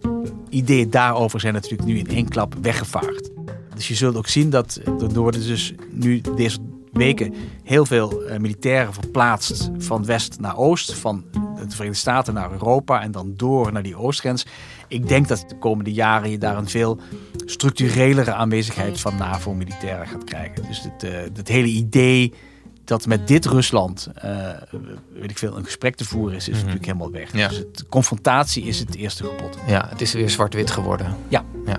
ideeën 0.49 0.91
daarover 0.91 1.41
zijn 1.41 1.55
natuurlijk 1.55 1.89
nu 1.89 1.99
in 1.99 2.09
één 2.09 2.29
klap 2.29 2.55
weggevaagd. 2.63 3.31
Dus 3.75 3.89
je 3.89 3.95
zult 3.95 4.17
ook 4.17 4.29
zien 4.29 4.51
dat 4.51 4.81
er 4.85 5.09
worden 5.15 5.47
dus 5.47 5.75
nu 5.91 6.21
deze 6.21 6.59
weken 6.93 7.35
heel 7.65 7.87
veel 7.87 8.23
eh, 8.23 8.39
militairen 8.39 8.93
verplaatst 8.93 9.71
van 9.79 10.05
west 10.05 10.41
naar 10.41 10.57
oost, 10.57 10.95
van 10.95 11.25
de 11.33 11.75
Verenigde 11.75 12.01
Staten 12.01 12.35
naar 12.35 12.53
Europa 12.53 13.03
en 13.03 13.13
dan 13.13 13.33
door 13.37 13.73
naar 13.73 13.83
die 13.83 13.97
oostgrens. 13.97 14.47
Ik 14.89 15.09
denk 15.09 15.29
dat 15.29 15.45
de 15.49 15.59
komende 15.59 15.93
jaren 15.93 16.31
je 16.31 16.39
daar 16.39 16.57
een 16.57 16.69
veel 16.69 17.01
structurelere 17.45 18.33
aanwezigheid 18.33 19.01
van 19.01 19.17
NAVO-militairen 19.17 20.07
gaat 20.07 20.25
krijgen. 20.25 20.63
Dus 20.63 20.83
het, 20.83 21.03
eh, 21.03 21.11
het 21.35 21.49
hele 21.49 21.67
idee 21.67 22.33
dat 22.85 23.07
met 23.07 23.29
dit 23.29 23.47
Rusland, 23.47 24.09
eh, 24.15 24.31
weet 25.13 25.31
ik 25.31 25.39
veel, 25.39 25.57
een 25.57 25.65
gesprek 25.65 25.95
te 25.95 26.05
voeren 26.05 26.37
is, 26.37 26.49
is 26.49 26.59
natuurlijk 26.59 26.85
helemaal 26.85 27.11
weg. 27.11 27.33
Ja. 27.33 27.49
Dus 27.49 27.57
het, 27.57 27.85
confrontatie 27.89 28.65
is 28.65 28.79
het 28.79 28.95
eerste 28.95 29.25
gebod. 29.25 29.59
Ja, 29.67 29.87
het 29.89 30.01
is 30.01 30.13
weer 30.13 30.31
zwart-wit 30.31 30.71
geworden. 30.71 31.17
Ja. 31.29 31.45
ja. 31.67 31.79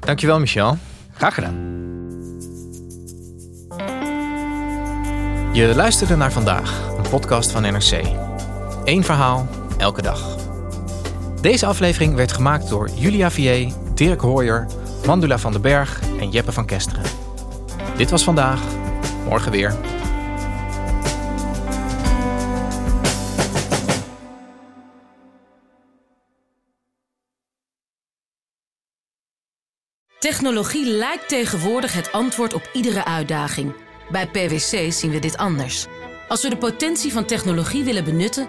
Dankjewel, 0.00 0.38
Michel. 0.38 0.78
Graag 1.12 1.34
gedaan. 1.34 1.82
Je 5.52 5.74
luisterde 5.74 6.16
naar 6.16 6.32
vandaag, 6.32 6.88
een 6.96 7.08
podcast 7.10 7.50
van 7.50 7.62
NRC. 7.62 8.02
Eén 8.84 9.04
verhaal, 9.04 9.48
elke 9.84 10.02
dag. 10.02 10.36
Deze 11.40 11.66
aflevering 11.66 12.14
werd 12.14 12.32
gemaakt 12.32 12.68
door 12.68 12.88
Julia 12.94 13.30
Vier, 13.30 13.72
Dirk 13.94 14.20
Hooyer, 14.20 14.66
Mandula 15.06 15.38
van 15.38 15.52
den 15.52 15.60
Berg 15.60 16.00
en 16.18 16.30
Jeppe 16.30 16.52
van 16.52 16.66
Kesteren. 16.66 17.02
Dit 17.96 18.10
was 18.10 18.24
vandaag, 18.24 18.60
morgen 19.28 19.50
weer. 19.50 19.76
Technologie 30.18 30.86
lijkt 30.86 31.28
tegenwoordig 31.28 31.92
het 31.92 32.12
antwoord 32.12 32.54
op 32.54 32.70
iedere 32.72 33.04
uitdaging. 33.04 33.74
Bij 34.10 34.26
PwC 34.26 34.92
zien 34.92 35.10
we 35.10 35.18
dit 35.18 35.36
anders. 35.36 35.86
Als 36.28 36.42
we 36.42 36.48
de 36.48 36.56
potentie 36.56 37.12
van 37.12 37.24
technologie 37.24 37.84
willen 37.84 38.04
benutten, 38.04 38.48